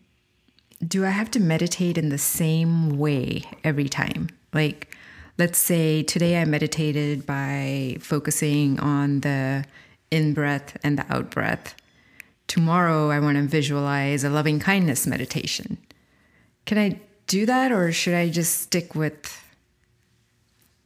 do 0.85 1.05
I 1.05 1.09
have 1.09 1.29
to 1.31 1.39
meditate 1.39 1.97
in 1.97 2.09
the 2.09 2.17
same 2.17 2.97
way 2.97 3.43
every 3.63 3.89
time? 3.89 4.29
Like, 4.53 4.95
let's 5.37 5.57
say 5.57 6.03
today 6.03 6.41
I 6.41 6.45
meditated 6.45 7.25
by 7.25 7.97
focusing 7.99 8.79
on 8.79 9.21
the 9.21 9.65
in 10.11 10.33
breath 10.33 10.77
and 10.83 10.97
the 10.97 11.05
out 11.13 11.29
breath. 11.29 11.75
Tomorrow 12.47 13.11
I 13.11 13.19
want 13.19 13.37
to 13.37 13.43
visualize 13.43 14.23
a 14.23 14.29
loving 14.29 14.59
kindness 14.59 15.05
meditation. 15.05 15.77
Can 16.65 16.77
I 16.77 16.99
do 17.27 17.45
that 17.45 17.71
or 17.71 17.91
should 17.91 18.15
I 18.15 18.29
just 18.29 18.59
stick 18.59 18.95
with 18.95 19.43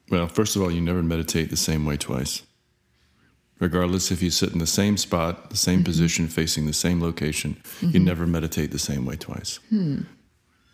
Well, 0.10 0.28
first 0.28 0.56
of 0.56 0.62
all, 0.62 0.72
you 0.72 0.82
never 0.82 1.02
meditate 1.02 1.50
the 1.50 1.58
same 1.58 1.86
way 1.86 1.98
twice. 1.98 2.44
Regardless 3.60 4.12
if 4.12 4.22
you 4.22 4.30
sit 4.30 4.52
in 4.52 4.60
the 4.60 4.68
same 4.68 4.98
spot, 4.98 5.50
the 5.50 5.56
same 5.56 5.80
mm-hmm. 5.80 5.86
position, 5.86 6.28
facing 6.28 6.66
the 6.66 6.74
same 6.74 7.02
location, 7.02 7.56
you 7.82 7.88
mm-hmm. 7.88 8.04
never 8.04 8.28
meditate 8.28 8.72
the 8.72 8.80
same 8.80 9.06
way 9.06 9.16
twice. 9.16 9.60
Hmm. 9.70 10.02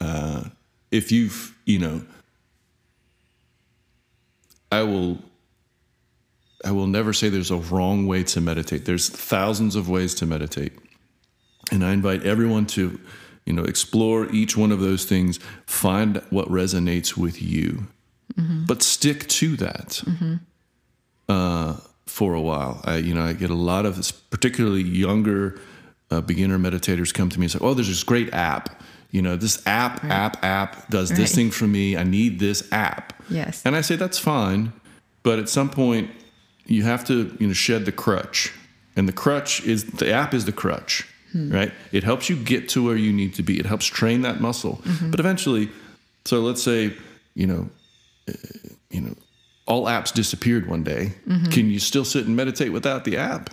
Uh, 0.01 0.45
if 0.91 1.11
you've, 1.11 1.55
you 1.65 1.77
know, 1.77 2.01
I 4.71 4.83
will, 4.83 5.19
I 6.65 6.71
will 6.71 6.87
never 6.87 7.13
say 7.13 7.29
there's 7.29 7.51
a 7.51 7.57
wrong 7.57 8.07
way 8.07 8.23
to 8.23 8.41
meditate. 8.41 8.85
There's 8.85 9.09
thousands 9.09 9.75
of 9.75 9.89
ways 9.89 10.15
to 10.15 10.25
meditate, 10.25 10.73
and 11.71 11.83
I 11.83 11.91
invite 11.93 12.23
everyone 12.23 12.65
to, 12.67 12.99
you 13.45 13.53
know, 13.53 13.63
explore 13.65 14.27
each 14.31 14.57
one 14.57 14.71
of 14.71 14.79
those 14.79 15.05
things, 15.05 15.39
find 15.65 16.23
what 16.29 16.47
resonates 16.47 17.17
with 17.17 17.41
you. 17.41 17.87
Mm-hmm. 18.35 18.65
But 18.65 18.81
stick 18.81 19.27
to 19.27 19.55
that. 19.57 20.01
Uh, 21.27 21.77
for 22.09 22.33
a 22.33 22.41
while. 22.41 22.81
I, 22.83 22.97
you 22.97 23.13
know, 23.13 23.23
I 23.23 23.33
get 23.33 23.49
a 23.49 23.55
lot 23.55 23.85
of, 23.85 23.95
this, 23.95 24.11
particularly 24.11 24.83
younger 24.83 25.59
uh, 26.11 26.21
beginner 26.21 26.57
meditators 26.57 27.13
come 27.13 27.29
to 27.29 27.39
me 27.39 27.45
and 27.45 27.51
say, 27.51 27.59
"Oh, 27.61 27.73
there's 27.73 27.87
this 27.87 28.03
great 28.03 28.33
app. 28.33 28.81
You 29.11 29.21
know, 29.21 29.35
this 29.35 29.65
app, 29.65 30.03
app, 30.03 30.43
app 30.43 30.89
does 30.89 31.09
this 31.09 31.33
thing 31.33 31.51
for 31.51 31.67
me. 31.67 31.95
I 31.95 32.03
need 32.03 32.39
this 32.39 32.67
app." 32.71 33.13
Yes. 33.29 33.61
And 33.63 33.75
I 33.75 33.81
say 33.81 33.95
that's 33.95 34.17
fine, 34.17 34.73
but 35.23 35.39
at 35.39 35.49
some 35.49 35.69
point 35.69 36.09
you 36.65 36.83
have 36.83 37.05
to, 37.05 37.35
you 37.39 37.47
know, 37.47 37.53
shed 37.53 37.85
the 37.85 37.91
crutch. 37.91 38.51
And 38.95 39.07
the 39.07 39.13
crutch 39.13 39.63
is 39.63 39.85
the 39.85 40.11
app 40.11 40.33
is 40.33 40.45
the 40.45 40.51
crutch, 40.51 41.07
right? 41.33 41.71
It 41.91 42.03
helps 42.03 42.29
you 42.29 42.35
get 42.35 42.67
to 42.69 42.83
where 42.83 42.97
you 42.97 43.13
need 43.13 43.33
to 43.35 43.43
be. 43.43 43.59
It 43.59 43.65
helps 43.65 43.85
train 43.85 44.21
that 44.23 44.41
muscle. 44.41 44.81
But 45.09 45.19
eventually, 45.19 45.69
so 46.25 46.41
let's 46.41 46.61
say, 46.61 46.93
you 47.33 47.47
know, 47.47 47.69
uh, 48.27 48.33
you 48.89 49.01
know, 49.01 49.15
all 49.69 49.85
apps 49.85 50.11
disappeared 50.13 50.67
one 50.67 50.83
day. 50.83 51.13
Can 51.51 51.69
you 51.69 51.79
still 51.79 52.03
sit 52.03 52.25
and 52.25 52.35
meditate 52.35 52.73
without 52.73 53.05
the 53.05 53.15
app? 53.17 53.51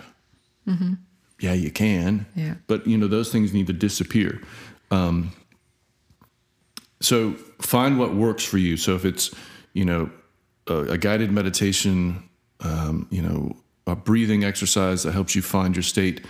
Yeah, 1.39 1.53
you 1.53 1.71
can. 1.71 2.25
Yeah. 2.35 2.55
But 2.65 2.87
you 2.87 2.97
know, 2.97 3.07
those 3.07 3.31
things 3.31 3.53
need 3.53 3.67
to 3.67 3.73
disappear. 3.73 4.41
Um, 4.91 5.31
so 6.99 7.33
find 7.61 7.99
what 7.99 8.15
works 8.15 8.43
for 8.43 8.57
you. 8.57 8.75
So 8.75 8.95
if 8.95 9.05
it's, 9.05 9.33
you 9.73 9.85
know, 9.85 10.09
a, 10.65 10.77
a 10.93 10.97
guided 10.97 11.31
meditation, 11.31 12.27
um, 12.61 13.07
you 13.11 13.21
know, 13.21 13.55
a 13.85 13.95
breathing 13.95 14.43
exercise 14.43 15.03
that 15.03 15.13
helps 15.13 15.35
you 15.35 15.41
find 15.43 15.75
your 15.75 15.83
state. 15.83 16.25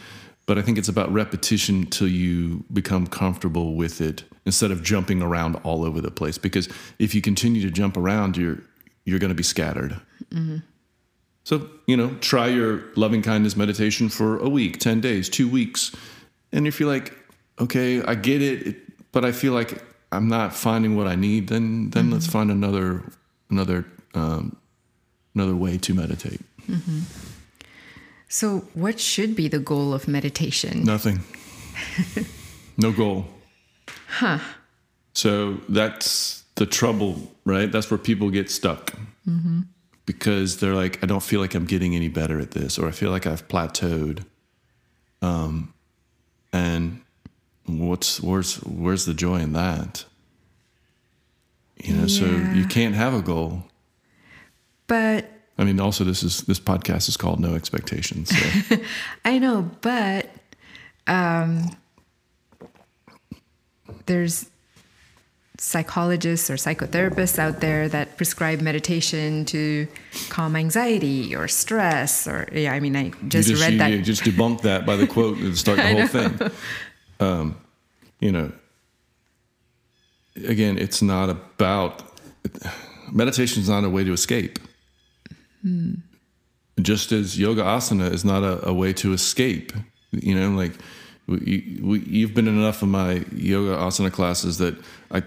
But 0.45 0.57
I 0.57 0.61
think 0.61 0.77
it's 0.77 0.89
about 0.89 1.11
repetition 1.11 1.85
till 1.85 2.07
you 2.07 2.63
become 2.71 3.07
comfortable 3.07 3.75
with 3.75 4.01
it 4.01 4.23
instead 4.45 4.71
of 4.71 4.83
jumping 4.83 5.21
around 5.21 5.55
all 5.63 5.83
over 5.83 6.01
the 6.01 6.11
place. 6.11 6.37
Because 6.37 6.69
if 6.99 7.15
you 7.15 7.21
continue 7.21 7.61
to 7.61 7.71
jump 7.71 7.97
around, 7.97 8.37
you're 8.37 8.59
you're 9.07 9.19
going 9.19 9.29
to 9.29 9.35
be 9.35 9.43
scattered. 9.43 9.99
Mm-hmm. 10.31 10.57
So 11.43 11.69
you 11.85 11.95
know, 11.95 12.13
try 12.19 12.47
your 12.47 12.83
loving 12.95 13.21
kindness 13.21 13.55
meditation 13.55 14.09
for 14.09 14.37
a 14.37 14.49
week, 14.49 14.79
ten 14.79 14.99
days, 15.01 15.29
two 15.29 15.47
weeks, 15.49 15.95
And 16.51 16.67
if 16.67 16.79
you're 16.79 16.89
like, 16.89 17.13
okay, 17.59 18.01
I 18.03 18.15
get 18.15 18.41
it, 18.41 18.75
but 19.11 19.23
I 19.23 19.31
feel 19.31 19.53
like 19.53 19.81
I'm 20.11 20.27
not 20.27 20.53
finding 20.53 20.95
what 20.97 21.07
I 21.07 21.15
need, 21.15 21.47
then 21.47 21.89
then 21.89 22.05
mm-hmm. 22.05 22.13
let's 22.13 22.27
find 22.27 22.51
another 22.51 23.03
another 23.49 23.85
um, 24.13 24.57
another 25.33 25.55
way 25.55 25.77
to 25.77 25.93
meditate. 25.93 26.41
Mm-hmm. 26.69 26.99
So, 28.29 28.67
what 28.73 28.99
should 28.99 29.35
be 29.35 29.47
the 29.47 29.59
goal 29.59 29.93
of 29.93 30.07
meditation? 30.07 30.83
Nothing. 30.83 31.23
no 32.77 32.91
goal. 32.91 33.25
Huh. 34.07 34.39
So 35.13 35.61
that's 35.69 36.43
the 36.57 36.65
trouble, 36.65 37.31
right? 37.45 37.71
That's 37.71 37.89
where 37.89 37.97
people 37.97 38.29
get 38.29 38.49
stuck 38.49 38.93
because 40.05 40.57
they're 40.57 40.73
like, 40.73 41.03
I 41.03 41.05
don't 41.07 41.23
feel 41.23 41.39
like 41.39 41.53
I'm 41.53 41.65
getting 41.65 41.95
any 41.95 42.07
better 42.07 42.39
at 42.39 42.51
this, 42.51 42.77
or 42.79 42.87
I 42.87 42.91
feel 42.91 43.11
like 43.11 43.27
I've 43.27 43.47
plateaued. 43.47 44.25
Um, 45.21 45.73
and 46.51 47.01
what's 47.65 48.21
where's 48.21 48.55
where's 48.63 49.05
the 49.05 49.13
joy 49.13 49.37
in 49.37 49.53
that? 49.53 50.05
You 51.83 51.93
know, 51.93 52.07
so 52.07 52.25
you 52.25 52.65
can't 52.65 52.95
have 52.95 53.13
a 53.13 53.21
goal. 53.21 53.63
But 54.87 55.29
I 55.59 55.63
mean, 55.63 55.79
also 55.79 56.03
this 56.03 56.23
is 56.23 56.41
this 56.41 56.59
podcast 56.59 57.07
is 57.07 57.17
called 57.17 57.39
No 57.39 57.53
Expectations. 57.53 58.35
So 58.35 58.77
I 59.25 59.37
know, 59.37 59.69
but 59.81 60.31
um, 61.05 61.75
there's 64.05 64.49
psychologists 65.59 66.49
or 66.49 66.55
psychotherapists 66.55 67.39
out 67.39 67.61
there 67.61 67.89
that 67.89 68.15
prescribe 68.17 68.61
meditation 68.61 69.43
to 69.45 69.87
calm 70.29 70.55
anxiety 70.55 71.35
or 71.35 71.47
stress 71.47 72.27
or 72.27 72.47
yeah 72.51 72.73
i 72.73 72.79
mean 72.79 72.95
i 72.95 73.09
just, 73.27 73.49
just, 73.49 73.61
read 73.61 73.73
you, 73.73 73.79
that 73.79 73.91
you 73.91 74.01
just 74.01 74.21
debunked 74.23 74.61
that 74.61 74.85
by 74.85 74.95
the 74.95 75.07
quote 75.15 75.37
and 75.37 75.57
start 75.57 75.77
the 75.77 75.83
whole 75.83 76.07
thing. 76.07 76.51
Um, 77.19 77.57
you 78.19 78.31
know, 78.31 78.51
again, 80.45 80.77
it's 80.77 81.01
not 81.01 81.29
about 81.29 82.03
meditation 83.11 83.61
is 83.61 83.69
not 83.69 83.83
a 83.83 83.89
way 83.89 84.03
to 84.03 84.13
escape. 84.13 84.59
Hmm. 85.61 85.95
Just 86.79 87.11
as 87.11 87.39
yoga 87.39 87.63
asana 87.63 88.11
is 88.11 88.23
not 88.23 88.43
a, 88.43 88.67
a 88.67 88.73
way 88.73 88.93
to 88.93 89.13
escape. 89.13 89.73
You 90.11 90.35
know, 90.39 90.49
like 90.51 90.73
we, 91.25 91.79
we, 91.81 91.99
you've 92.01 92.33
been 92.33 92.47
in 92.47 92.57
enough 92.57 92.81
of 92.81 92.89
my 92.89 93.25
yoga 93.33 93.75
asana 93.77 94.11
classes 94.11 94.59
that 94.59 94.77
I 95.11 95.23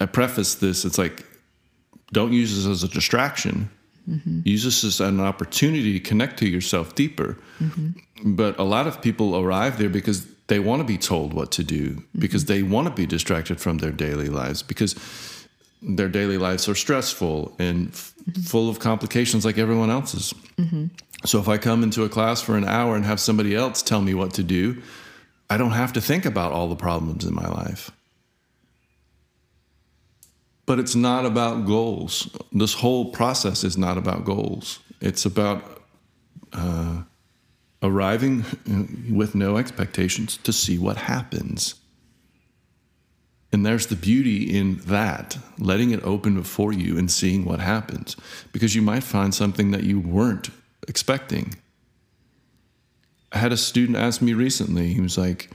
I 0.00 0.06
preface 0.06 0.56
this. 0.56 0.84
It's 0.84 0.98
like 0.98 1.24
don't 2.12 2.32
use 2.32 2.56
this 2.56 2.66
as 2.66 2.82
a 2.82 2.88
distraction. 2.88 3.70
Mm-hmm. 4.08 4.40
Use 4.44 4.64
this 4.64 4.84
as 4.84 5.00
an 5.00 5.20
opportunity 5.20 5.92
to 5.98 6.00
connect 6.00 6.38
to 6.38 6.48
yourself 6.48 6.94
deeper. 6.94 7.36
Mm-hmm. 7.60 8.34
But 8.34 8.58
a 8.58 8.62
lot 8.62 8.86
of 8.86 9.02
people 9.02 9.36
arrive 9.36 9.78
there 9.78 9.88
because 9.88 10.26
they 10.46 10.60
want 10.60 10.80
to 10.80 10.84
be 10.84 10.96
told 10.96 11.34
what 11.34 11.50
to 11.52 11.64
do, 11.64 11.90
mm-hmm. 11.90 12.20
because 12.20 12.44
they 12.44 12.62
want 12.62 12.86
to 12.86 12.94
be 12.94 13.06
distracted 13.06 13.60
from 13.60 13.78
their 13.78 13.90
daily 13.90 14.28
lives, 14.28 14.62
because 14.62 14.94
their 15.82 16.08
daily 16.08 16.38
lives 16.38 16.68
are 16.68 16.74
stressful 16.74 17.54
and 17.58 17.88
f- 17.88 18.14
full 18.44 18.70
of 18.70 18.78
complications 18.78 19.44
like 19.44 19.58
everyone 19.58 19.90
else's. 19.90 20.32
So 21.24 21.40
if 21.40 21.48
I 21.48 21.58
come 21.58 21.82
into 21.82 22.04
a 22.04 22.08
class 22.08 22.40
for 22.40 22.56
an 22.56 22.64
hour 22.64 22.94
and 22.94 23.04
have 23.04 23.18
somebody 23.20 23.54
else 23.54 23.82
tell 23.82 24.00
me 24.00 24.14
what 24.14 24.34
to 24.34 24.42
do, 24.42 24.80
I 25.50 25.56
don't 25.56 25.72
have 25.72 25.92
to 25.94 26.00
think 26.00 26.24
about 26.24 26.52
all 26.52 26.68
the 26.68 26.76
problems 26.76 27.24
in 27.24 27.34
my 27.34 27.48
life. 27.48 27.90
But 30.66 30.80
it's 30.80 30.96
not 30.96 31.24
about 31.24 31.64
goals. 31.64 32.28
This 32.52 32.74
whole 32.74 33.12
process 33.12 33.62
is 33.62 33.78
not 33.78 33.96
about 33.96 34.24
goals. 34.24 34.80
It's 35.00 35.24
about 35.24 35.82
uh, 36.52 37.02
arriving 37.82 38.44
with 39.10 39.34
no 39.34 39.56
expectations 39.56 40.36
to 40.38 40.52
see 40.52 40.76
what 40.76 40.96
happens. 40.96 41.76
And 43.52 43.64
there's 43.64 43.86
the 43.86 43.96
beauty 43.96 44.56
in 44.58 44.78
that, 44.86 45.38
letting 45.58 45.90
it 45.90 46.02
open 46.02 46.34
before 46.34 46.72
you 46.72 46.98
and 46.98 47.10
seeing 47.10 47.44
what 47.44 47.60
happens. 47.60 48.16
Because 48.52 48.74
you 48.74 48.82
might 48.82 49.04
find 49.04 49.34
something 49.34 49.70
that 49.70 49.84
you 49.84 50.00
weren't 50.00 50.50
expecting. 50.88 51.54
I 53.32 53.38
had 53.38 53.52
a 53.52 53.56
student 53.56 53.96
ask 53.96 54.20
me 54.20 54.34
recently, 54.34 54.92
he 54.92 55.00
was 55.00 55.16
like, 55.16 55.50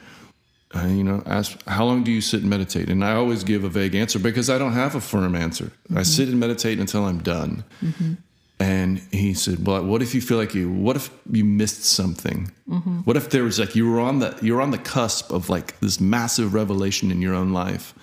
uh, 0.75 0.85
you 0.87 1.03
know, 1.03 1.21
ask, 1.25 1.61
how 1.67 1.85
long 1.85 2.03
do 2.03 2.11
you 2.11 2.21
sit 2.21 2.41
and 2.41 2.49
meditate? 2.49 2.89
And 2.89 3.03
I 3.03 3.13
always 3.13 3.43
give 3.43 3.63
a 3.63 3.69
vague 3.69 3.95
answer 3.95 4.19
because 4.19 4.49
I 4.49 4.57
don't 4.57 4.73
have 4.73 4.95
a 4.95 5.01
firm 5.01 5.35
answer. 5.35 5.71
I 5.89 5.93
mm-hmm. 5.93 6.03
sit 6.03 6.29
and 6.29 6.39
meditate 6.39 6.79
until 6.79 7.05
I'm 7.05 7.19
done. 7.19 7.63
Mm-hmm. 7.83 8.13
And 8.59 8.99
he 9.11 9.33
said, 9.33 9.65
"Well, 9.65 9.83
what 9.83 10.03
if 10.03 10.13
you 10.13 10.21
feel 10.21 10.37
like 10.37 10.53
you? 10.53 10.71
What 10.71 10.95
if 10.95 11.09
you 11.31 11.43
missed 11.43 11.83
something? 11.83 12.51
Mm-hmm. 12.69 12.99
What 12.99 13.17
if 13.17 13.31
there 13.31 13.43
was 13.43 13.59
like 13.59 13.75
you 13.75 13.89
were 13.89 13.99
on 13.99 14.19
the 14.19 14.37
you 14.39 14.53
were 14.53 14.61
on 14.61 14.69
the 14.69 14.77
cusp 14.77 15.31
of 15.31 15.49
like 15.49 15.79
this 15.79 15.99
massive 15.99 16.53
revelation 16.53 17.09
in 17.09 17.23
your 17.23 17.33
own 17.33 17.53
life, 17.53 17.95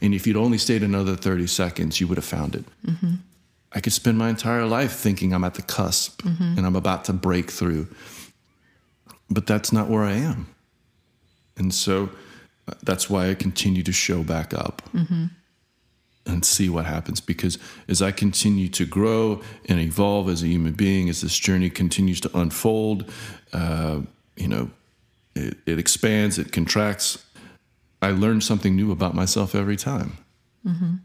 and 0.00 0.14
if 0.14 0.24
you'd 0.24 0.36
only 0.36 0.58
stayed 0.58 0.84
another 0.84 1.16
thirty 1.16 1.48
seconds, 1.48 2.00
you 2.00 2.06
would 2.06 2.16
have 2.16 2.24
found 2.24 2.54
it. 2.54 2.64
I 3.72 3.80
could 3.80 3.92
spend 3.92 4.16
my 4.16 4.28
entire 4.28 4.66
life 4.66 4.92
thinking 4.92 5.32
I'm 5.34 5.42
at 5.42 5.54
the 5.54 5.62
cusp 5.62 6.24
and 6.24 6.64
I'm 6.64 6.76
about 6.76 7.04
to 7.06 7.12
break 7.12 7.50
through, 7.50 7.88
but 9.28 9.46
that's 9.48 9.72
not 9.72 9.88
where 9.88 10.04
I 10.04 10.12
am, 10.12 10.53
and 11.56 11.72
so 11.74 12.10
uh, 12.68 12.74
that's 12.82 13.08
why 13.10 13.30
I 13.30 13.34
continue 13.34 13.82
to 13.82 13.92
show 13.92 14.22
back 14.22 14.52
up." 14.54 14.82
and 16.26 16.42
see 16.42 16.70
what 16.70 16.86
happens 16.86 17.20
because 17.20 17.58
as 17.86 18.00
I 18.00 18.10
continue 18.10 18.68
to 18.70 18.86
grow 18.86 19.42
and 19.68 19.78
evolve 19.78 20.30
as 20.30 20.42
a 20.42 20.46
human 20.46 20.72
being, 20.72 21.10
as 21.10 21.20
this 21.20 21.36
journey 21.38 21.68
continues 21.68 22.18
to 22.22 22.30
unfold, 22.38 23.12
uh, 23.52 24.00
you 24.34 24.48
know, 24.48 24.70
it, 25.34 25.58
it 25.66 25.78
expands, 25.78 26.38
it 26.38 26.50
contracts. 26.50 27.22
I 28.00 28.10
learn 28.12 28.40
something 28.40 28.74
new 28.74 28.90
about 28.90 29.14
myself 29.14 29.54
every 29.54 29.76
time. 29.76 30.16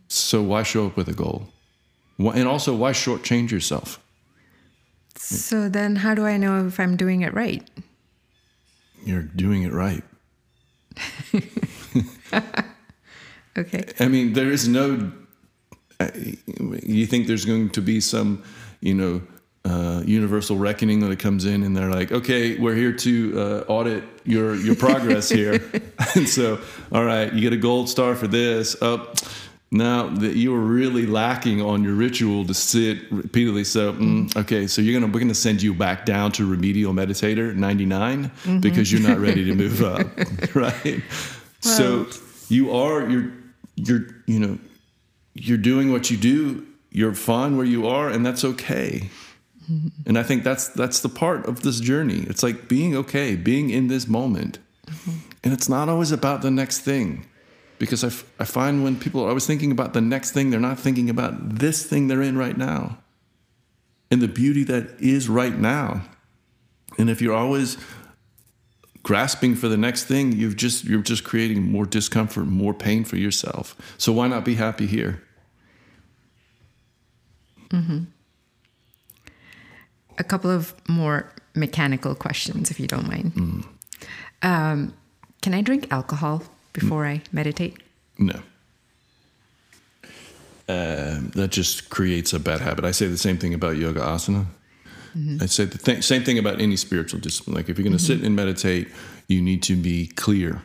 So 0.07 0.41
why 0.41 0.63
show 0.63 0.85
up 0.87 0.95
with 0.95 1.09
a 1.09 1.13
goal? 1.13 1.49
Why, 2.15 2.35
and 2.35 2.47
also, 2.47 2.73
why 2.73 2.91
shortchange 2.93 3.51
yourself? 3.51 3.99
so 5.17 5.67
then 5.67 5.97
how 5.97 6.15
do 6.15 6.25
i 6.25 6.37
know 6.37 6.65
if 6.65 6.79
i'm 6.79 6.95
doing 6.95 7.21
it 7.21 7.33
right 7.33 7.69
You're 9.03 9.23
doing 9.23 9.63
it 9.63 9.73
right. 9.73 10.03
Okay 13.57 13.83
I 13.99 14.07
mean, 14.07 14.33
there 14.33 14.51
is 14.51 14.67
no. 14.67 15.11
You 16.83 17.05
think 17.05 17.27
there's 17.27 17.43
going 17.43 17.71
to 17.71 17.81
be 17.81 17.99
some, 17.99 18.43
you 18.79 18.93
know, 18.93 19.21
uh, 19.65 20.01
universal 20.05 20.57
reckoning 20.57 21.01
that 21.01 21.11
it 21.11 21.19
comes 21.19 21.45
in, 21.45 21.63
and 21.63 21.75
they're 21.75 21.89
like, 21.89 22.11
"Okay, 22.11 22.57
we're 22.57 22.75
here 22.75 22.93
to 22.93 23.33
uh, 23.39 23.71
audit 23.71 24.03
your 24.23 24.55
your 24.55 24.75
progress 24.75 25.29
here," 25.39 25.61
and 26.15 26.27
so, 26.27 26.59
all 26.91 27.03
right, 27.03 27.33
you 27.33 27.41
get 27.41 27.53
a 27.53 27.57
gold 27.57 27.89
star 27.89 28.15
for 28.15 28.27
this. 28.27 28.81
Up. 28.81 29.17
now 29.71 30.07
that 30.07 30.35
you 30.35 30.51
were 30.51 30.59
really 30.59 31.05
lacking 31.05 31.61
on 31.61 31.83
your 31.83 31.93
ritual 31.93 32.45
to 32.45 32.53
sit 32.53 33.11
repeatedly, 33.11 33.63
so 33.63 33.93
mm, 33.93 34.35
okay, 34.37 34.65
so 34.65 34.81
you're 34.81 34.99
gonna 34.99 35.11
we're 35.11 35.19
gonna 35.19 35.35
send 35.35 35.61
you 35.61 35.73
back 35.73 36.05
down 36.05 36.31
to 36.31 36.49
remedial 36.49 36.93
meditator 36.93 37.53
99 37.53 38.31
because 38.61 38.91
you're 38.91 39.07
not 39.07 39.19
ready 39.19 39.43
to 39.43 39.53
move 39.53 39.83
up, 39.83 40.07
right? 40.55 41.03
so 41.59 42.07
you 42.47 42.71
are 42.73 43.07
you're 43.09 43.31
you're 43.87 44.07
you 44.27 44.39
know 44.39 44.59
you're 45.33 45.57
doing 45.57 45.91
what 45.91 46.09
you 46.09 46.17
do 46.17 46.65
you're 46.91 47.13
fine 47.13 47.55
where 47.55 47.65
you 47.65 47.87
are 47.87 48.09
and 48.09 48.25
that's 48.25 48.43
okay. 48.43 49.09
And 50.07 50.17
i 50.17 50.23
think 50.23 50.43
that's 50.43 50.69
that's 50.69 51.01
the 51.01 51.09
part 51.09 51.45
of 51.45 51.61
this 51.61 51.79
journey. 51.79 52.25
It's 52.27 52.41
like 52.41 52.67
being 52.67 52.95
okay 52.95 53.35
being 53.35 53.69
in 53.69 53.87
this 53.87 54.07
moment. 54.07 54.57
Mm-hmm. 54.87 55.17
And 55.43 55.53
it's 55.53 55.69
not 55.69 55.87
always 55.89 56.11
about 56.11 56.41
the 56.41 56.49
next 56.49 56.79
thing 56.79 57.27
because 57.77 58.03
I, 58.03 58.07
f- 58.07 58.25
I 58.39 58.45
find 58.45 58.83
when 58.83 58.99
people 58.99 59.23
are 59.23 59.29
always 59.29 59.45
thinking 59.45 59.71
about 59.71 59.93
the 59.93 60.01
next 60.01 60.31
thing 60.31 60.49
they're 60.49 60.59
not 60.59 60.79
thinking 60.79 61.09
about 61.09 61.59
this 61.59 61.85
thing 61.85 62.07
they're 62.07 62.21
in 62.21 62.37
right 62.37 62.57
now. 62.57 62.97
And 64.09 64.21
the 64.21 64.27
beauty 64.27 64.63
that 64.65 64.99
is 64.99 65.29
right 65.29 65.55
now. 65.55 66.01
And 66.97 67.09
if 67.09 67.21
you're 67.21 67.35
always 67.35 67.77
grasping 69.09 69.55
for 69.55 69.67
the 69.67 69.75
next 69.75 70.03
thing, 70.03 70.31
you've 70.33 70.55
just 70.55 70.85
you're 70.85 71.01
just 71.01 71.23
creating 71.23 71.63
more 71.63 71.83
discomfort, 71.83 72.45
more 72.45 72.75
pain 72.75 73.03
for 73.03 73.17
yourself. 73.17 73.75
So 73.97 74.13
why 74.13 74.27
not 74.27 74.45
be 74.45 74.53
happy 74.53 74.85
here? 74.85 75.23
a 80.17 80.23
couple 80.23 80.51
of 80.51 80.73
more 80.87 81.31
mechanical 81.55 82.13
questions 82.15 82.69
if 82.71 82.79
you 82.79 82.87
don't 82.87 83.07
mind 83.07 83.31
um, 84.41 84.93
can 85.41 85.53
i 85.53 85.61
drink 85.61 85.87
alcohol 85.91 86.41
before 86.73 87.05
i 87.05 87.21
meditate 87.31 87.77
No. 88.17 88.39
Um, 90.67 91.31
that 91.35 91.49
just 91.51 91.89
creates 91.89 92.33
a 92.33 92.39
bad 92.39 92.61
habit. 92.61 92.85
I 92.85 92.91
say 92.91 93.07
the 93.07 93.17
same 93.17 93.37
thing 93.37 93.53
about 93.55 93.77
yoga 93.77 94.01
asana. 94.01 94.45
Mm-hmm. 95.17 95.43
I 95.43 95.45
say 95.47 95.65
the 95.65 95.77
th- 95.77 96.03
same 96.03 96.23
thing 96.23 96.37
about 96.37 96.61
any 96.61 96.75
spiritual 96.75 97.19
discipline. 97.19 97.55
Like 97.55 97.69
if 97.69 97.77
you're 97.77 97.83
going 97.83 97.97
to 97.97 98.03
mm-hmm. 98.03 98.19
sit 98.19 98.25
and 98.25 98.35
meditate, 98.35 98.89
you 99.27 99.41
need 99.41 99.63
to 99.63 99.75
be 99.75 100.07
clear. 100.07 100.61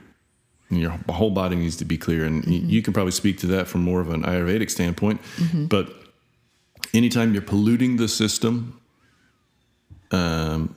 And 0.70 0.80
your 0.80 0.90
whole 1.08 1.30
body 1.30 1.56
needs 1.56 1.76
to 1.76 1.84
be 1.84 1.98
clear. 1.98 2.24
And 2.24 2.44
y- 2.44 2.52
mm-hmm. 2.52 2.68
you 2.68 2.82
can 2.82 2.92
probably 2.92 3.12
speak 3.12 3.38
to 3.40 3.46
that 3.48 3.68
from 3.68 3.82
more 3.82 4.00
of 4.00 4.10
an 4.10 4.22
Ayurvedic 4.22 4.70
standpoint. 4.70 5.20
But 5.68 5.92
anytime 6.92 7.32
you're 7.32 7.42
polluting 7.42 7.96
the 7.96 8.08
system, 8.08 8.80
um, 10.10 10.76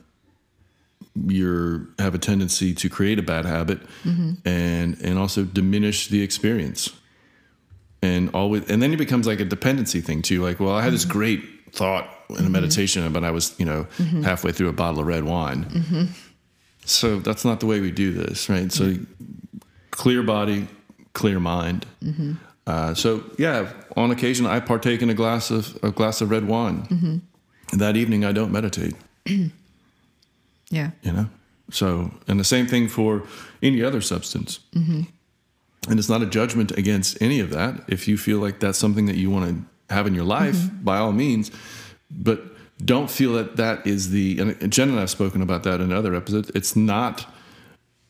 you're 1.26 1.88
have 1.98 2.14
a 2.14 2.18
tendency 2.18 2.74
to 2.74 2.88
create 2.88 3.18
a 3.18 3.22
bad 3.22 3.44
habit 3.44 3.80
and 4.44 5.00
and 5.00 5.18
also 5.18 5.44
diminish 5.44 6.08
the 6.08 6.22
experience 6.22 6.90
and 8.02 8.30
always 8.34 8.68
and 8.70 8.80
then 8.82 8.92
it 8.92 8.96
becomes 8.96 9.26
like 9.26 9.40
a 9.40 9.44
dependency 9.44 10.00
thing 10.00 10.22
too 10.22 10.42
like 10.42 10.60
well 10.60 10.74
i 10.74 10.82
had 10.82 10.92
this 10.92 11.04
great 11.04 11.42
thought 11.72 12.08
in 12.30 12.36
a 12.36 12.38
mm-hmm. 12.40 12.52
meditation 12.52 13.12
but 13.12 13.24
i 13.24 13.30
was 13.30 13.54
you 13.58 13.64
know 13.64 13.86
mm-hmm. 13.96 14.22
halfway 14.22 14.52
through 14.52 14.68
a 14.68 14.72
bottle 14.72 15.00
of 15.00 15.06
red 15.06 15.24
wine. 15.24 15.64
Mm-hmm. 15.64 16.04
So 16.84 17.18
that's 17.20 17.44
not 17.44 17.60
the 17.60 17.66
way 17.66 17.80
we 17.80 17.90
do 17.90 18.12
this 18.12 18.48
right? 18.48 18.72
So 18.72 18.94
clear 19.90 20.22
body 20.22 20.68
clear 21.12 21.40
mind. 21.40 21.86
Uh, 22.66 22.94
so 22.94 23.24
yeah 23.38 23.72
on 23.96 24.10
occasion 24.10 24.46
i 24.46 24.60
partake 24.60 25.02
in 25.02 25.10
a 25.10 25.14
glass 25.14 25.50
of 25.50 25.78
a 25.82 25.90
glass 25.90 26.20
of 26.20 26.30
red 26.30 26.46
wine. 26.46 26.86
And 27.72 27.80
that 27.80 27.96
evening 27.96 28.24
i 28.24 28.32
don't 28.32 28.52
meditate. 28.52 28.94
Yeah. 30.70 30.90
you 31.00 31.12
know? 31.12 31.30
So 31.70 32.10
and 32.26 32.38
the 32.38 32.44
same 32.44 32.66
thing 32.66 32.88
for 32.88 33.22
any 33.62 33.82
other 33.82 34.02
substance. 34.02 34.60
And 35.88 35.98
it's 35.98 36.08
not 36.08 36.22
a 36.22 36.26
judgment 36.26 36.72
against 36.72 37.20
any 37.22 37.40
of 37.40 37.50
that. 37.50 37.80
If 37.88 38.06
you 38.08 38.18
feel 38.18 38.38
like 38.38 38.60
that's 38.60 38.78
something 38.78 39.06
that 39.06 39.16
you 39.16 39.30
want 39.30 39.48
to 39.48 39.64
have 39.90 40.06
in 40.06 40.14
your 40.14 40.24
life 40.24 40.56
mm-hmm. 40.56 40.84
by 40.84 40.98
all 40.98 41.12
means 41.12 41.50
but 42.10 42.42
don't 42.84 43.10
feel 43.10 43.32
that 43.32 43.56
that 43.56 43.86
is 43.86 44.10
the 44.10 44.38
and 44.38 44.72
jen 44.72 44.88
and 44.88 45.00
i've 45.00 45.10
spoken 45.10 45.42
about 45.42 45.62
that 45.62 45.80
in 45.80 45.92
other 45.92 46.14
episodes 46.14 46.50
it's 46.54 46.76
not 46.76 47.26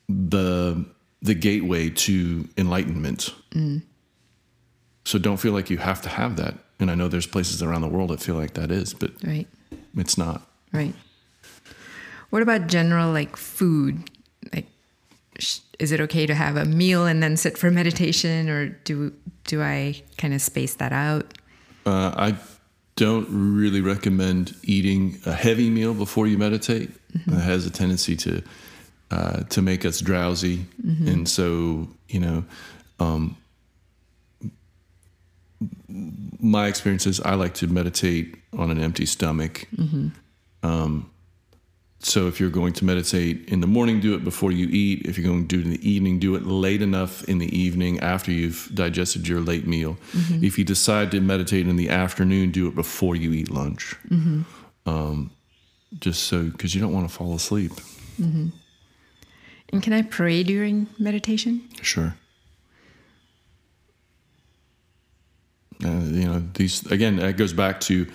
the 0.08 0.84
the 1.22 1.34
gateway 1.34 1.90
to 1.90 2.48
enlightenment 2.56 3.34
mm. 3.50 3.82
so 5.04 5.18
don't 5.18 5.38
feel 5.38 5.52
like 5.52 5.70
you 5.70 5.78
have 5.78 6.00
to 6.02 6.08
have 6.08 6.36
that 6.36 6.54
and 6.80 6.90
i 6.90 6.94
know 6.94 7.08
there's 7.08 7.26
places 7.26 7.62
around 7.62 7.80
the 7.80 7.88
world 7.88 8.10
that 8.10 8.20
feel 8.20 8.36
like 8.36 8.54
that 8.54 8.70
is 8.70 8.94
but 8.94 9.10
Right. 9.24 9.48
it's 9.96 10.16
not 10.18 10.48
Right. 10.72 10.94
What 12.30 12.42
about 12.42 12.66
general 12.66 13.12
like 13.12 13.36
food? 13.36 14.10
Like, 14.52 14.66
sh- 15.38 15.60
is 15.78 15.92
it 15.92 16.00
okay 16.02 16.26
to 16.26 16.34
have 16.34 16.56
a 16.56 16.64
meal 16.64 17.06
and 17.06 17.22
then 17.22 17.36
sit 17.36 17.56
for 17.56 17.70
meditation, 17.70 18.48
or 18.48 18.68
do 18.68 19.12
do 19.44 19.62
I 19.62 20.02
kind 20.18 20.34
of 20.34 20.42
space 20.42 20.74
that 20.74 20.92
out? 20.92 21.34
Uh, 21.88 22.12
I 22.16 22.34
don't 22.96 23.26
really 23.30 23.80
recommend 23.80 24.54
eating 24.62 25.18
a 25.24 25.32
heavy 25.32 25.70
meal 25.70 25.94
before 25.94 26.26
you 26.26 26.36
meditate. 26.36 26.90
It 27.38 27.40
has 27.40 27.64
a 27.64 27.70
tendency 27.70 28.14
to 28.16 28.42
uh, 29.10 29.44
to 29.44 29.62
make 29.62 29.86
us 29.86 30.00
drowsy, 30.00 30.66
and 31.08 31.26
so 31.26 31.88
you 32.08 32.20
know, 32.20 32.44
um, 33.00 33.36
my 36.40 36.66
experience 36.66 37.06
is 37.06 37.20
I 37.20 37.34
like 37.34 37.54
to 37.54 37.66
meditate 37.68 38.36
on 38.52 38.70
an 38.70 38.78
empty 38.78 39.06
stomach. 39.06 39.66
Um, 40.62 41.10
so 42.00 42.28
if 42.28 42.38
you're 42.38 42.50
going 42.50 42.72
to 42.74 42.84
meditate 42.84 43.48
in 43.48 43.60
the 43.60 43.66
morning, 43.66 43.98
do 44.00 44.14
it 44.14 44.22
before 44.22 44.52
you 44.52 44.68
eat. 44.68 45.06
If 45.06 45.18
you're 45.18 45.26
going 45.26 45.48
to 45.48 45.56
do 45.56 45.60
it 45.60 45.64
in 45.64 45.72
the 45.72 45.90
evening, 45.90 46.20
do 46.20 46.36
it 46.36 46.46
late 46.46 46.80
enough 46.80 47.24
in 47.24 47.38
the 47.38 47.58
evening 47.58 47.98
after 48.00 48.30
you've 48.30 48.70
digested 48.72 49.26
your 49.26 49.40
late 49.40 49.66
meal. 49.66 49.96
If 50.42 50.58
you 50.58 50.64
decide 50.64 51.10
to 51.10 51.20
meditate 51.20 51.66
in 51.66 51.76
the 51.76 51.88
afternoon, 51.88 52.52
do 52.52 52.68
it 52.68 52.74
before 52.76 53.16
you 53.16 53.32
eat 53.32 53.50
lunch. 53.50 53.96
Um, 54.86 55.32
just 55.98 56.24
so 56.24 56.44
because 56.44 56.74
you 56.74 56.80
don't 56.80 56.92
want 56.92 57.08
to 57.08 57.14
fall 57.14 57.34
asleep. 57.34 57.72
And 59.70 59.82
can 59.82 59.92
I 59.92 60.02
pray 60.02 60.42
during 60.44 60.86
meditation? 60.98 61.68
Sure. 61.82 62.14
Uh, 65.84 65.88
you 65.88 66.24
know, 66.24 66.42
these 66.54 66.86
again, 66.90 67.18
it 67.18 67.36
goes 67.36 67.52
back 67.52 67.80
to 67.80 68.06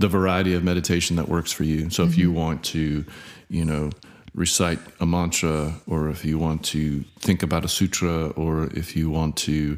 the 0.00 0.08
variety 0.08 0.54
of 0.54 0.64
meditation 0.64 1.16
that 1.16 1.28
works 1.28 1.52
for 1.52 1.64
you. 1.64 1.90
So 1.90 2.04
if 2.04 2.16
you 2.16 2.28
mm-hmm. 2.28 2.38
want 2.38 2.64
to, 2.64 3.04
you 3.50 3.64
know, 3.66 3.90
recite 4.34 4.78
a 4.98 5.04
mantra, 5.04 5.74
or 5.86 6.08
if 6.08 6.24
you 6.24 6.38
want 6.38 6.64
to 6.66 7.04
think 7.18 7.42
about 7.42 7.66
a 7.66 7.68
sutra, 7.68 8.28
or 8.30 8.70
if 8.74 8.96
you 8.96 9.10
want 9.10 9.36
to, 9.48 9.76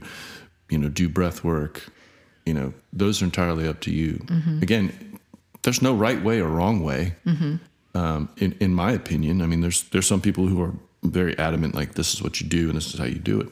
you 0.70 0.78
know, 0.78 0.88
do 0.88 1.08
breath 1.08 1.42
work, 1.42 1.88
you 2.46 2.54
know, 2.54 2.72
those 2.92 3.20
are 3.20 3.24
entirely 3.24 3.66
up 3.66 3.80
to 3.80 3.90
you. 3.90 4.12
Mm-hmm. 4.26 4.62
Again, 4.62 5.18
there's 5.62 5.82
no 5.82 5.92
right 5.92 6.22
way 6.22 6.40
or 6.40 6.48
wrong 6.48 6.84
way. 6.84 7.14
Mm-hmm. 7.26 7.56
Um, 7.94 8.28
in 8.36 8.52
in 8.60 8.72
my 8.74 8.92
opinion, 8.92 9.42
I 9.42 9.46
mean, 9.46 9.60
there's 9.60 9.82
there's 9.90 10.06
some 10.06 10.20
people 10.20 10.46
who 10.46 10.62
are 10.62 10.72
very 11.02 11.36
adamant, 11.36 11.74
like 11.74 11.94
this 11.94 12.14
is 12.14 12.22
what 12.22 12.40
you 12.40 12.48
do 12.48 12.68
and 12.68 12.76
this 12.76 12.94
is 12.94 12.98
how 12.98 13.06
you 13.06 13.18
do 13.18 13.40
it. 13.40 13.48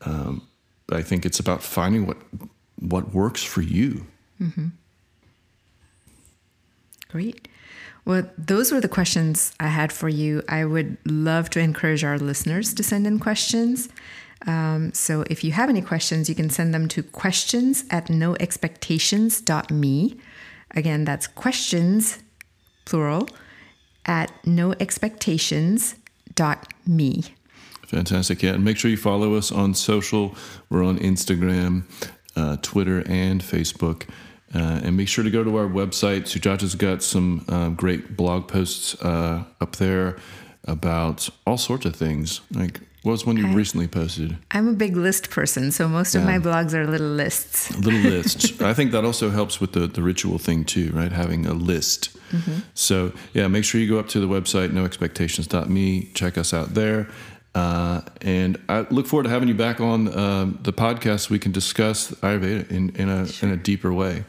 Um, 0.00 0.42
but 0.88 0.98
I 0.98 1.02
think 1.02 1.24
it's 1.24 1.38
about 1.38 1.62
finding 1.62 2.04
what 2.04 2.16
what 2.80 3.14
works 3.14 3.44
for 3.44 3.62
you. 3.62 4.06
Great. 7.14 7.46
Well, 8.04 8.28
those 8.36 8.70
were 8.72 8.80
the 8.80 8.88
questions 8.88 9.54
I 9.60 9.68
had 9.68 9.92
for 9.92 10.08
you. 10.08 10.42
I 10.48 10.64
would 10.64 10.96
love 11.06 11.48
to 11.50 11.60
encourage 11.60 12.02
our 12.02 12.18
listeners 12.18 12.74
to 12.74 12.82
send 12.82 13.06
in 13.06 13.20
questions. 13.20 13.88
Um, 14.48 14.92
so 14.92 15.22
if 15.30 15.44
you 15.44 15.52
have 15.52 15.68
any 15.68 15.80
questions, 15.80 16.28
you 16.28 16.34
can 16.34 16.50
send 16.50 16.74
them 16.74 16.88
to 16.88 17.04
questions 17.04 17.84
at 17.88 18.08
noexpectations.me. 18.08 20.20
Again, 20.72 21.04
that's 21.04 21.28
questions, 21.28 22.18
plural, 22.84 23.28
at 24.04 24.32
noexpectations.me. 24.42 27.24
Fantastic, 27.86 28.42
yeah. 28.42 28.54
And 28.54 28.64
make 28.64 28.76
sure 28.76 28.90
you 28.90 28.96
follow 28.96 29.36
us 29.36 29.52
on 29.52 29.74
social. 29.74 30.34
We're 30.68 30.84
on 30.84 30.98
Instagram, 30.98 31.84
uh, 32.34 32.56
Twitter, 32.60 33.04
and 33.06 33.40
Facebook. 33.40 34.08
Uh, 34.54 34.80
and 34.84 34.96
make 34.96 35.08
sure 35.08 35.24
to 35.24 35.30
go 35.30 35.42
to 35.42 35.56
our 35.56 35.66
website. 35.66 36.22
Sujata's 36.22 36.76
got 36.76 37.02
some 37.02 37.44
uh, 37.48 37.70
great 37.70 38.16
blog 38.16 38.46
posts 38.46 38.94
uh, 39.02 39.44
up 39.60 39.76
there 39.76 40.16
about 40.64 41.28
all 41.46 41.58
sorts 41.58 41.84
of 41.84 41.96
things. 41.96 42.40
Like, 42.52 42.80
what 43.02 43.12
was 43.12 43.26
one 43.26 43.36
you 43.36 43.48
recently 43.48 43.86
posted? 43.86 44.38
I'm 44.52 44.68
a 44.68 44.72
big 44.72 44.96
list 44.96 45.28
person, 45.28 45.72
so 45.72 45.88
most 45.88 46.14
of 46.14 46.24
my 46.24 46.38
blogs 46.38 46.72
are 46.72 46.86
little 46.86 47.08
lists. 47.08 47.76
Little 47.84 48.00
list. 48.00 48.62
I 48.62 48.72
think 48.72 48.92
that 48.92 49.04
also 49.04 49.28
helps 49.28 49.60
with 49.60 49.72
the, 49.72 49.86
the 49.86 50.00
ritual 50.00 50.38
thing 50.38 50.64
too, 50.64 50.90
right? 50.94 51.12
Having 51.12 51.46
a 51.46 51.52
list. 51.52 52.16
So 52.74 53.12
yeah, 53.32 53.46
make 53.46 53.64
sure 53.64 53.80
you 53.80 53.88
go 53.88 53.98
up 53.98 54.08
to 54.08 54.20
the 54.20 54.26
website 54.26 54.70
noexpectations.me. 54.70 56.10
Check 56.14 56.38
us 56.38 56.52
out 56.54 56.74
there. 56.74 57.08
Uh, 57.54 58.00
and 58.20 58.60
I 58.68 58.80
look 58.90 59.06
forward 59.06 59.24
to 59.24 59.30
having 59.30 59.48
you 59.48 59.54
back 59.54 59.80
on 59.80 60.16
um, 60.18 60.58
the 60.62 60.72
podcast. 60.72 61.20
So 61.20 61.30
we 61.30 61.38
can 61.38 61.52
discuss 61.52 62.10
Ayurveda 62.10 62.70
in, 62.70 62.90
in 62.96 63.08
a 63.08 63.26
in 63.42 63.52
a 63.52 63.56
deeper 63.56 63.92
way. 63.92 64.24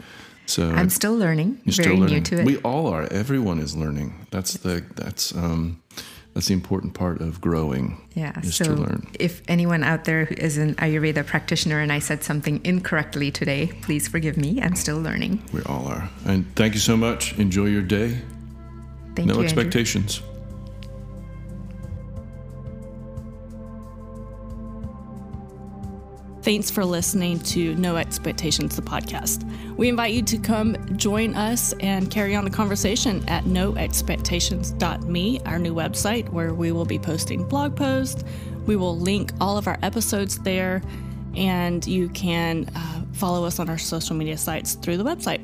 So 0.45 0.69
I'm 0.69 0.89
still 0.89 1.15
learning, 1.15 1.59
you're 1.63 1.73
very 1.73 1.87
still 1.87 1.95
learning. 1.97 2.15
new 2.15 2.21
to 2.21 2.39
it. 2.41 2.45
We 2.45 2.57
all 2.57 2.87
are. 2.87 3.11
Everyone 3.11 3.59
is 3.59 3.75
learning. 3.75 4.27
That's 4.29 4.53
the 4.53 4.83
that's 4.95 5.35
um, 5.35 5.81
that's 6.35 6.47
the 6.47 6.53
important 6.53 6.93
part 6.93 7.21
of 7.21 7.41
growing. 7.41 7.97
Yeah. 8.13 8.39
So 8.41 9.01
if 9.19 9.41
anyone 9.47 9.83
out 9.83 10.03
there 10.03 10.25
who 10.25 10.35
is 10.35 10.57
an 10.57 10.75
Ayurveda 10.75 11.25
practitioner 11.25 11.79
and 11.79 11.91
I 11.91 11.99
said 11.99 12.23
something 12.23 12.61
incorrectly 12.63 13.31
today, 13.31 13.71
please 13.81 14.07
forgive 14.07 14.37
me. 14.37 14.61
I'm 14.61 14.75
still 14.75 14.99
learning. 14.99 15.41
We 15.51 15.63
all 15.63 15.87
are. 15.87 16.09
And 16.25 16.45
thank 16.55 16.73
you 16.73 16.79
so 16.79 16.95
much. 16.95 17.37
Enjoy 17.39 17.65
your 17.65 17.81
day. 17.81 18.19
Thank 19.15 19.29
no 19.29 19.41
you. 19.41 19.47
Andrew. 19.47 20.34
Thanks 26.45 26.69
for 26.69 26.85
listening 26.85 27.39
to 27.39 27.73
No 27.73 27.95
Expectations, 27.97 28.75
the 28.75 28.83
podcast. 28.83 29.43
We 29.77 29.89
invite 29.89 30.13
you 30.13 30.21
to 30.21 30.37
come 30.37 30.77
join 30.95 31.33
us 31.33 31.73
and 31.79 32.11
carry 32.11 32.35
on 32.35 32.43
the 32.43 32.51
conversation 32.51 33.27
at 33.27 33.45
noexpectations.me, 33.45 35.39
our 35.43 35.57
new 35.57 35.73
website, 35.73 36.29
where 36.29 36.53
we 36.53 36.71
will 36.71 36.85
be 36.85 36.99
posting 36.99 37.47
blog 37.47 37.75
posts. 37.75 38.23
We 38.67 38.75
will 38.75 38.95
link 38.95 39.31
all 39.41 39.57
of 39.57 39.65
our 39.65 39.79
episodes 39.81 40.37
there, 40.37 40.83
and 41.35 41.83
you 41.87 42.09
can 42.09 42.69
uh, 42.75 43.01
follow 43.13 43.43
us 43.43 43.57
on 43.57 43.67
our 43.67 43.79
social 43.79 44.15
media 44.15 44.37
sites 44.37 44.75
through 44.75 44.97
the 44.97 45.03
website. 45.03 45.34